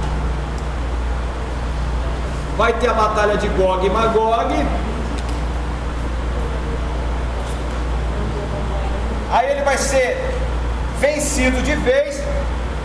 Vai 2.57 2.73
ter 2.75 2.89
a 2.89 2.95
batalha 2.95 3.37
de 3.37 3.49
Gog 3.49 3.87
e 3.87 3.91
Magog. 3.91 4.67
Aí 9.33 9.51
ele 9.51 9.63
vai 9.63 9.79
ser 9.79 10.19
vencido 11.01 11.63
de 11.63 11.75
vez 11.77 12.23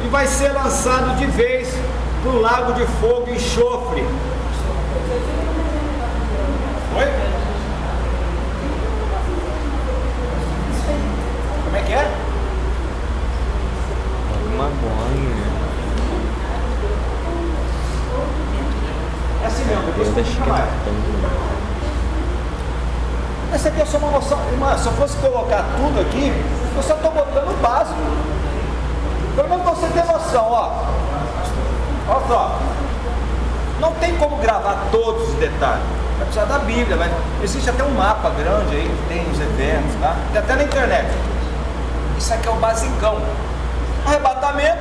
e 0.05 0.07
vai 0.07 0.25
ser 0.27 0.49
lançado 0.53 1.17
de 1.17 1.25
vez 1.25 1.67
para 2.21 2.31
o 2.31 2.41
lago 2.41 2.73
de 2.73 2.85
fogo 3.01 3.25
e 3.27 3.35
enxofre. 3.35 4.05
Oi? 6.97 7.05
Como 11.63 11.77
é 11.77 11.81
que 11.83 11.93
é? 11.93 12.11
Uma 14.51 14.63
boinha. 14.63 15.47
É 19.43 19.45
assim 19.45 19.65
mesmo, 19.65 19.83
depois 19.83 20.09
deixo 20.09 20.39
mais. 20.49 20.69
Essa 23.53 23.69
aqui 23.69 23.81
é 23.81 23.85
só 23.85 23.99
uma 23.99 24.09
noção. 24.09 24.39
Irmã, 24.51 24.75
se 24.75 24.87
eu 24.87 24.93
fosse 24.93 25.17
colocar 25.17 25.65
tudo 25.77 26.01
aqui, 26.01 26.33
eu 26.75 26.81
só 26.81 26.95
estou 26.95 27.11
botando 27.11 27.51
o 27.51 27.61
básico. 27.61 27.99
Pelo 29.35 29.49
menos 29.49 29.65
você 29.65 29.87
ter 29.89 30.03
noção, 30.03 30.47
ó. 30.49 30.83
Olha 32.09 32.27
só. 32.27 32.59
Não 33.79 33.93
tem 33.93 34.17
como 34.17 34.37
gravar 34.37 34.87
todos 34.91 35.29
os 35.29 35.35
detalhes 35.35 36.06
vai 36.17 36.25
precisar 36.25 36.45
da 36.45 36.59
Bíblia, 36.59 36.97
mas 36.97 37.11
existe 37.43 37.69
até 37.69 37.83
um 37.83 37.91
mapa 37.91 38.29
grande 38.31 38.75
aí, 38.75 38.91
tem 39.07 39.29
os 39.29 39.39
eventos, 39.39 39.95
tá? 40.01 40.15
Tem 40.31 40.41
até 40.41 40.55
na 40.55 40.63
internet. 40.63 41.07
Isso 42.17 42.33
aqui 42.33 42.47
é 42.47 42.51
o 42.51 42.55
basicão. 42.55 43.21
Arrebatamento, 44.05 44.79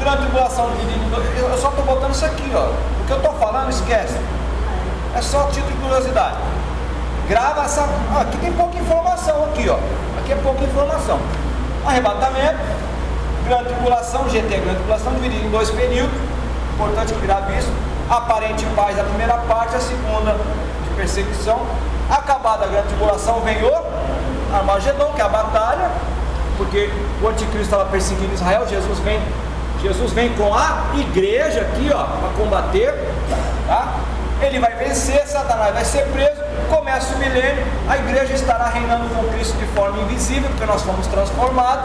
grande 0.00 0.18
tribulação 0.18 0.70
dividida 0.70 1.16
Eu 1.36 1.58
só 1.58 1.68
estou 1.68 1.84
botando 1.84 2.14
isso 2.14 2.24
aqui, 2.24 2.50
ó. 2.54 2.70
O 2.70 3.06
que 3.06 3.12
eu 3.12 3.16
estou 3.18 3.34
falando, 3.34 3.70
esquece. 3.70 4.18
É 5.14 5.20
só 5.20 5.44
título 5.48 5.70
de 5.72 5.78
curiosidade. 5.78 6.36
Grava 7.28 7.64
essa. 7.64 7.82
Ah, 8.14 8.22
aqui 8.22 8.38
tem 8.38 8.52
pouca 8.52 8.76
informação 8.78 9.44
aqui, 9.44 9.68
ó. 9.68 9.76
Aqui 10.18 10.32
é 10.32 10.36
pouca 10.36 10.64
informação. 10.64 11.20
Arrebatamento, 11.84 12.58
grande 13.46 13.64
tribulação, 13.64 14.28
GT, 14.30 14.48
grande 14.48 14.76
tribulação, 14.76 15.12
dividido 15.14 15.46
em 15.46 15.50
dois 15.50 15.70
períodos. 15.70 16.16
Importante 16.74 17.12
que 17.12 17.26
grave 17.26 17.58
isso 17.58 17.70
aparente 18.16 18.66
paz 18.76 18.98
a 18.98 19.04
primeira 19.04 19.34
parte, 19.34 19.74
a 19.76 19.80
segunda 19.80 20.32
de 20.32 20.61
perseguição. 20.92 21.60
Acabada 22.10 22.64
a 22.64 22.68
grande 22.68 22.88
tribulação, 22.88 23.40
vem 23.40 23.62
o 23.64 23.82
Armagedon, 24.54 25.12
que 25.14 25.20
é 25.20 25.24
a 25.24 25.28
batalha, 25.28 25.90
porque 26.56 26.90
o 27.22 27.28
anticristo 27.28 27.62
estava 27.62 27.86
perseguindo 27.86 28.34
Israel, 28.34 28.66
Jesus 28.68 28.98
vem, 28.98 29.20
Jesus 29.80 30.12
vem 30.12 30.32
com 30.34 30.54
a 30.54 30.90
igreja 30.94 31.62
aqui, 31.62 31.90
ó, 31.92 32.04
para 32.04 32.28
combater, 32.36 32.92
tá? 33.66 33.94
Ele 34.42 34.58
vai 34.58 34.74
vencer, 34.74 35.26
Satanás 35.26 35.72
vai 35.72 35.84
ser 35.84 36.04
preso, 36.08 36.42
começa 36.68 37.14
o 37.14 37.18
milênio, 37.18 37.64
a 37.88 37.96
igreja 37.96 38.34
estará 38.34 38.66
reinando 38.68 39.08
com 39.14 39.24
Cristo 39.32 39.56
de 39.56 39.66
forma 39.66 39.98
invisível, 40.02 40.50
porque 40.50 40.66
nós 40.66 40.82
fomos 40.82 41.06
transformados. 41.06 41.84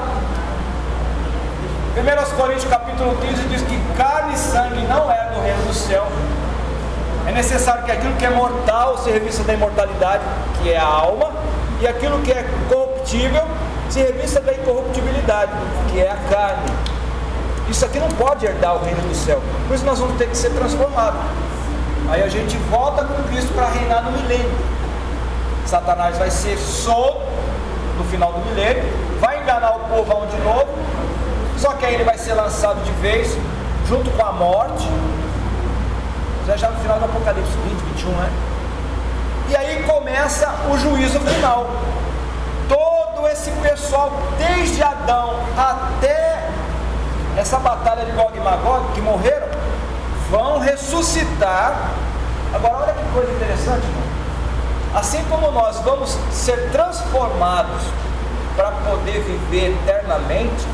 1 1.95 2.35
Coríntios 2.35 2.65
capítulo 2.65 3.15
15 3.17 3.41
diz 3.49 3.61
que 3.61 3.79
carne 3.95 4.33
e 4.33 4.37
sangue 4.37 4.81
não 4.87 5.11
é 5.11 5.31
do 5.33 5.41
reino 5.41 5.63
do 5.65 5.73
céu. 5.73 6.05
É 7.27 7.31
necessário 7.31 7.83
que 7.83 7.91
aquilo 7.91 8.15
que 8.15 8.25
é 8.25 8.29
mortal 8.29 8.97
se 8.99 9.11
revista 9.11 9.43
da 9.43 9.53
imortalidade, 9.53 10.23
que 10.61 10.71
é 10.71 10.77
a 10.77 10.85
alma, 10.85 11.29
e 11.81 11.87
aquilo 11.87 12.19
que 12.19 12.31
é 12.31 12.45
corruptível 12.69 13.43
se 13.89 14.01
revista 14.01 14.39
da 14.39 14.53
incorruptibilidade, 14.53 15.51
que 15.91 15.99
é 15.99 16.09
a 16.09 16.15
carne. 16.29 16.71
Isso 17.69 17.85
aqui 17.85 17.99
não 17.99 18.07
pode 18.09 18.45
herdar 18.45 18.75
o 18.75 18.79
reino 18.83 19.01
do 19.01 19.13
céu. 19.13 19.41
Por 19.67 19.75
isso 19.75 19.85
nós 19.85 19.99
vamos 19.99 20.17
ter 20.17 20.29
que 20.29 20.37
ser 20.37 20.51
transformados. 20.51 21.19
Aí 22.09 22.23
a 22.23 22.29
gente 22.29 22.55
volta 22.69 23.03
com 23.03 23.23
Cristo 23.23 23.53
para 23.53 23.67
reinar 23.67 24.03
no 24.03 24.11
milênio. 24.11 24.49
Satanás 25.65 26.17
vai 26.17 26.31
ser 26.31 26.57
solto 26.57 27.27
no 27.97 28.05
final 28.05 28.31
do 28.31 28.39
milênio, 28.49 28.83
vai 29.19 29.41
enganar 29.41 29.75
o 29.75 29.79
povo 29.79 30.25
de 30.27 30.37
novo, 30.37 30.67
só 31.57 31.73
que 31.73 31.85
aí 31.85 31.95
ele 31.95 32.05
vai 32.05 32.17
ser 32.17 32.35
lançado 32.35 32.81
de 32.85 32.91
vez, 33.01 33.37
junto 33.85 34.09
com 34.11 34.25
a 34.25 34.31
morte. 34.31 34.87
Já, 36.55 36.69
no 36.69 36.79
final 36.79 36.97
do 36.97 37.05
Apocalipse 37.05 37.51
20, 37.51 37.81
21, 37.95 38.11
né? 38.11 38.31
E 39.49 39.55
aí 39.55 39.83
começa 39.83 40.49
o 40.71 40.77
juízo 40.77 41.19
final. 41.19 41.67
Todo 42.69 43.27
esse 43.27 43.51
pessoal, 43.51 44.13
desde 44.37 44.81
Adão 44.81 45.35
até 45.57 46.49
essa 47.37 47.59
batalha 47.59 48.05
de 48.05 48.11
Gog 48.11 48.31
e 48.35 48.39
Magog, 48.39 48.93
que 48.93 49.01
morreram, 49.01 49.47
vão 50.31 50.59
ressuscitar. 50.59 51.91
Agora, 52.53 52.75
olha 52.77 52.93
que 52.93 53.03
coisa 53.13 53.31
interessante, 53.31 53.85
irmão. 53.85 54.07
Assim 54.95 55.23
como 55.29 55.51
nós 55.51 55.81
vamos 55.81 56.17
ser 56.31 56.71
transformados 56.71 57.83
para 58.55 58.71
poder 58.71 59.21
viver 59.21 59.77
eternamente, 59.83 60.65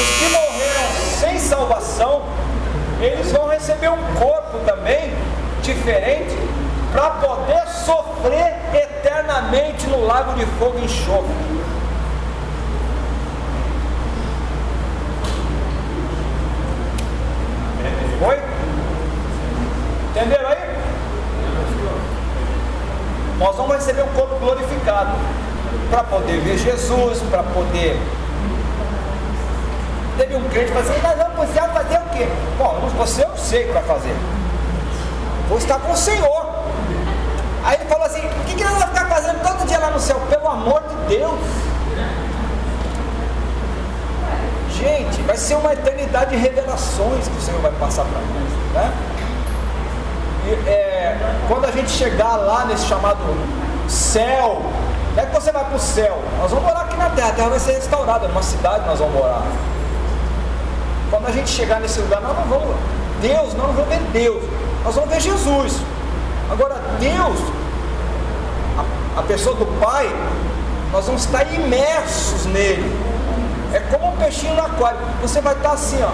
os 0.00 0.18
que 0.18 0.28
morreram 0.28 0.90
sem 1.18 1.38
salvação, 1.38 2.22
eles 3.00 3.30
vão 3.30 3.48
receber 3.48 3.90
um 3.90 4.14
corpo 4.14 4.58
também 4.64 5.12
diferente 5.62 6.36
para 6.92 7.10
poder 7.10 7.66
sofrer 7.68 8.54
eternamente 8.72 9.86
no 9.86 10.04
lago 10.06 10.32
de 10.34 10.46
fogo 10.58 10.78
e 10.78 10.84
enxofre. 10.84 11.56
Foi? 18.18 18.40
Entenderam 20.10 20.48
aí? 20.48 20.76
Nós 23.38 23.54
vamos 23.56 23.76
receber 23.76 24.02
um 24.02 24.14
corpo 24.14 24.36
glorificado 24.36 25.16
para 25.90 26.02
poder 26.04 26.40
ver 26.40 26.56
Jesus, 26.56 27.20
para 27.30 27.42
poder 27.42 28.00
Teve 30.16 30.34
um 30.34 30.48
crente 30.48 30.72
que 30.72 30.78
assim, 30.78 31.00
nós 31.02 31.16
vamos 31.16 31.50
para 31.50 31.68
fazer 31.68 31.98
o 31.98 32.10
quê? 32.10 32.28
Bom, 32.58 32.88
você 32.96 33.22
eu 33.22 33.36
sei 33.36 33.64
o 33.64 33.66
que 33.68 33.72
vai 33.74 33.82
fazer. 33.82 34.16
Vou 35.48 35.58
estar 35.58 35.78
com 35.78 35.92
o 35.92 35.96
Senhor. 35.96 36.46
Aí 37.64 37.76
ele 37.76 37.84
falou 37.84 38.06
assim, 38.06 38.20
o 38.20 38.44
que, 38.44 38.54
que 38.54 38.64
nós 38.64 38.74
vamos 38.74 38.88
ficar 38.88 39.06
fazendo 39.06 39.42
todo 39.42 39.66
dia 39.66 39.78
lá 39.78 39.90
no 39.90 40.00
céu? 40.00 40.20
Pelo 40.30 40.48
amor 40.48 40.82
de 40.82 41.16
Deus. 41.16 41.40
Gente, 44.70 45.22
vai 45.22 45.36
ser 45.36 45.54
uma 45.56 45.72
eternidade 45.72 46.30
de 46.30 46.36
revelações 46.36 47.28
que 47.28 47.36
o 47.36 47.40
Senhor 47.40 47.60
vai 47.60 47.72
passar 47.72 48.04
para 48.04 48.20
nós. 48.20 48.52
Né? 48.74 48.92
E, 50.46 50.68
é, 50.68 51.16
quando 51.48 51.64
a 51.64 51.70
gente 51.70 51.90
chegar 51.90 52.36
lá 52.36 52.64
nesse 52.66 52.86
chamado 52.86 53.18
céu, 53.88 54.62
não 55.14 55.22
é 55.22 55.26
que 55.26 55.34
você 55.34 55.50
vai 55.50 55.64
para 55.64 55.76
o 55.76 55.80
céu, 55.80 56.22
nós 56.38 56.50
vamos 56.50 56.66
morar 56.66 56.82
aqui 56.82 56.96
na 56.96 57.10
terra, 57.10 57.28
a 57.28 57.32
terra 57.32 57.48
vai 57.48 57.58
ser 57.58 57.72
restaurada, 57.72 58.28
numa 58.28 58.42
cidade 58.42 58.86
nós 58.86 58.98
vamos 58.98 59.14
morar. 59.14 59.42
Quando 61.26 61.34
a 61.34 61.38
gente 61.38 61.50
chegar 61.50 61.80
nesse 61.80 61.98
lugar, 61.98 62.20
nós 62.20 62.36
não 62.36 62.44
vamos, 62.44 62.76
Deus, 63.20 63.52
nós 63.54 63.66
não 63.66 63.72
vamos 63.72 63.88
ver 63.88 63.98
Deus, 64.12 64.44
nós 64.84 64.94
vamos 64.94 65.10
ver 65.10 65.20
Jesus. 65.20 65.72
Agora, 66.48 66.76
Deus, 67.00 67.38
a, 68.78 69.18
a 69.18 69.22
pessoa 69.24 69.56
do 69.56 69.66
Pai, 69.80 70.08
nós 70.92 71.04
vamos 71.04 71.24
estar 71.24 71.52
imersos 71.52 72.46
nele. 72.46 72.96
É 73.74 73.80
como 73.80 74.12
um 74.12 74.16
peixinho 74.18 74.54
no 74.54 74.66
aquário. 74.66 75.00
Você 75.20 75.40
vai 75.40 75.54
estar 75.54 75.72
assim, 75.72 75.98
ó. 76.00 76.12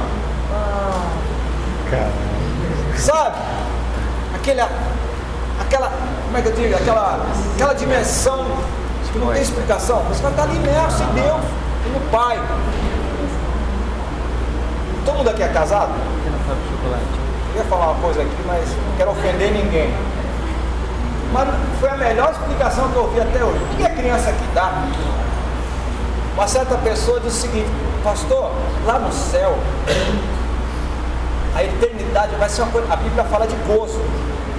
Sabe? 2.97 3.37
Aquele, 4.35 4.63
aquela, 5.61 5.93
como 6.25 6.39
é 6.39 6.41
que 6.41 6.49
eu 6.49 6.53
digo? 6.55 6.75
Aquela, 6.75 7.21
aquela 7.55 7.75
dimensão 7.75 8.47
que 9.13 9.19
não 9.19 9.31
tem 9.31 9.43
explicação. 9.43 10.03
Você 10.09 10.23
vai 10.23 10.31
estar 10.31 10.45
ali 10.45 10.57
imerso 10.57 11.03
em 11.03 11.21
Deus 11.21 11.43
e 11.85 11.89
no 11.91 12.01
Pai. 12.11 12.41
Mundo 15.23 15.31
aqui 15.31 15.43
é 15.45 15.49
casado? 15.51 15.93
Eu 17.55 17.57
ia 17.57 17.65
falar 17.67 17.93
uma 17.93 18.03
coisa 18.03 18.23
aqui, 18.23 18.43
mas 18.45 18.69
não 18.71 18.97
quero 18.97 19.13
ofender 19.13 19.53
ninguém. 19.53 19.95
Mas 21.33 21.49
foi 21.79 21.91
a 21.91 21.97
melhor 21.97 22.33
explicação 22.33 22.89
que 22.89 22.97
eu 22.97 23.03
ouvi 23.03 23.21
até 23.21 23.45
hoje. 23.45 23.61
O 23.73 23.77
que 23.77 23.85
a 23.85 23.91
criança 23.91 24.31
aqui 24.31 24.45
dá? 24.53 24.83
Uma 26.35 26.49
certa 26.49 26.77
pessoa 26.79 27.21
disse 27.21 27.39
o 27.39 27.41
seguinte, 27.53 27.71
pastor, 28.03 28.51
lá 28.85 28.99
no 28.99 29.13
céu, 29.13 29.57
a 31.55 31.63
eternidade 31.63 32.35
vai 32.35 32.49
ser 32.49 32.63
uma 32.63 32.73
coisa. 32.73 32.93
A 32.93 32.97
Bíblia 32.97 33.23
fala 33.23 33.47
de 33.47 33.55
gozo. 33.73 34.01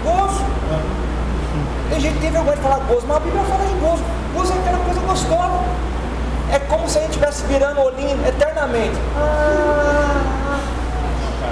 Gozo. 0.01 0.45
Tem 1.89 1.99
gente 1.99 2.13
que 2.13 2.21
tem 2.21 2.31
vergonha 2.31 2.55
de 2.55 2.61
falar 2.63 2.77
gozo, 2.87 3.05
mas 3.05 3.17
a 3.17 3.19
Bíblia 3.19 3.43
fala 3.43 3.65
de 3.65 3.73
gozo. 3.81 4.03
Gozo 4.33 4.53
é 4.53 4.59
aquela 4.59 4.77
coisa 4.85 5.01
gostosa. 5.01 5.59
É 6.53 6.59
como 6.59 6.87
se 6.87 6.99
a 6.99 7.01
gente 7.01 7.09
estivesse 7.09 7.43
virando 7.47 7.81
o 7.81 7.83
olhinho 7.83 8.17
eternamente. 8.25 8.97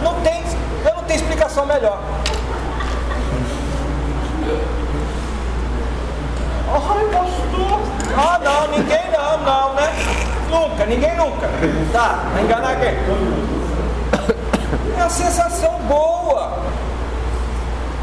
Não 0.01 0.15
tem, 0.21 0.43
eu 0.85 0.95
não 0.95 1.03
tenho 1.03 1.19
explicação 1.19 1.65
melhor. 1.65 1.99
Ai, 6.73 7.05
pastor. 7.05 7.79
Ah, 8.17 8.39
não, 8.43 8.77
ninguém 8.77 9.11
não, 9.11 9.37
não, 9.39 9.73
né? 9.73 9.93
Nunca, 10.49 10.85
ninguém 10.85 11.15
nunca. 11.15 11.47
Tá, 11.91 12.19
vai 12.33 12.43
enganar 12.43 12.75
quem? 12.79 12.95
É 14.97 15.01
uma 15.01 15.09
sensação 15.09 15.79
boa. 15.87 16.59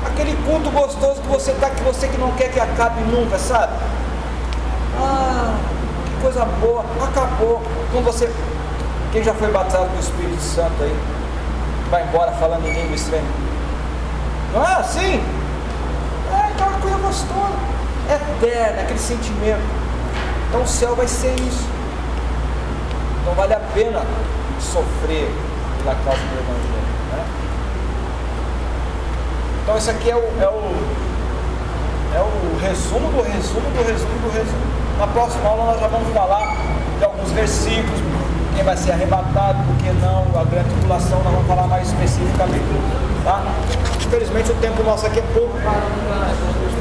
Aquele 0.07 0.37
culto 0.45 0.71
gostoso 0.71 1.21
que 1.21 1.29
você 1.29 1.53
tá, 1.53 1.71
que 1.71 1.83
você 1.83 2.09
que 2.09 2.19
não 2.19 2.33
quer 2.33 2.51
que 2.51 2.61
acabe 2.61 3.01
nunca, 3.03 3.39
sabe? 3.39 3.73
Ah, 5.01 5.55
que 6.07 6.23
coisa 6.23 6.45
boa. 6.45 6.85
Acabou. 7.03 7.63
Quando 7.93 8.05
você. 8.05 8.31
Quem 9.13 9.23
já 9.23 9.33
foi 9.33 9.49
batizado 9.51 9.87
com 9.87 9.97
o 9.97 10.01
Espírito 10.01 10.43
Santo 10.43 10.83
aí? 10.83 11.18
Vai 11.91 12.03
embora 12.03 12.33
falando 12.33 12.67
em 12.67 12.73
língua 12.73 12.95
estranha. 12.95 13.25
Não 14.53 14.63
é 14.63 14.75
assim? 14.75 15.23
É 16.33 16.53
aquela 16.53 16.79
coisa 16.81 16.99
gostosa 16.99 17.79
eterna, 18.09 18.83
aquele 18.83 18.99
sentimento. 18.99 19.63
Então 20.49 20.63
o 20.63 20.67
céu 20.67 20.95
vai 20.95 21.07
ser 21.07 21.35
isso. 21.41 21.67
Então 23.21 23.35
vale 23.35 23.55
a 23.55 23.61
pena 23.75 24.03
sofrer 24.61 25.31
pela 25.79 25.95
causa 25.97 26.21
do 26.21 26.39
Evangelho. 26.39 26.89
Né? 27.13 27.25
Então 29.63 29.77
esse 29.77 29.91
aqui 29.91 30.11
é 30.11 30.17
o, 30.17 30.19
é 30.19 30.49
o, 30.49 30.75
é 32.17 32.21
o 32.21 32.59
resumo 32.61 33.11
do 33.13 33.23
resumo 33.23 33.71
do 33.71 33.87
resumo 33.87 34.19
do 34.21 34.33
resumo. 34.33 34.79
Na 34.99 35.07
próxima 35.07 35.49
aula 35.49 35.65
nós 35.67 35.81
já 35.81 35.89
vamos 35.89 36.13
falar 36.13 36.57
de 36.99 37.05
alguns 37.05 37.31
versículos, 37.33 38.01
quem 38.59 38.65
vai 38.65 38.77
ser 38.77 38.91
arrebatado, 38.91 39.63
por 39.63 39.77
que 39.77 39.89
não, 40.01 40.25
a 40.37 40.45
grande 40.45 40.69
tribulação, 40.71 41.23
nós 41.23 41.33
vamos 41.33 41.47
falar 41.47 41.69
mais 41.69 41.87
especificamente. 41.87 42.65
Tá? 43.23 43.41
Infelizmente 44.05 44.51
o 44.51 44.55
tempo 44.57 44.83
nosso 44.83 45.07
aqui 45.07 45.21
é 45.21 45.23
pouco. 45.33 45.57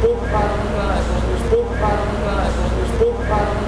Pouco. 0.01 0.25
Pouco. 1.51 1.73
Pouco. 2.97 3.66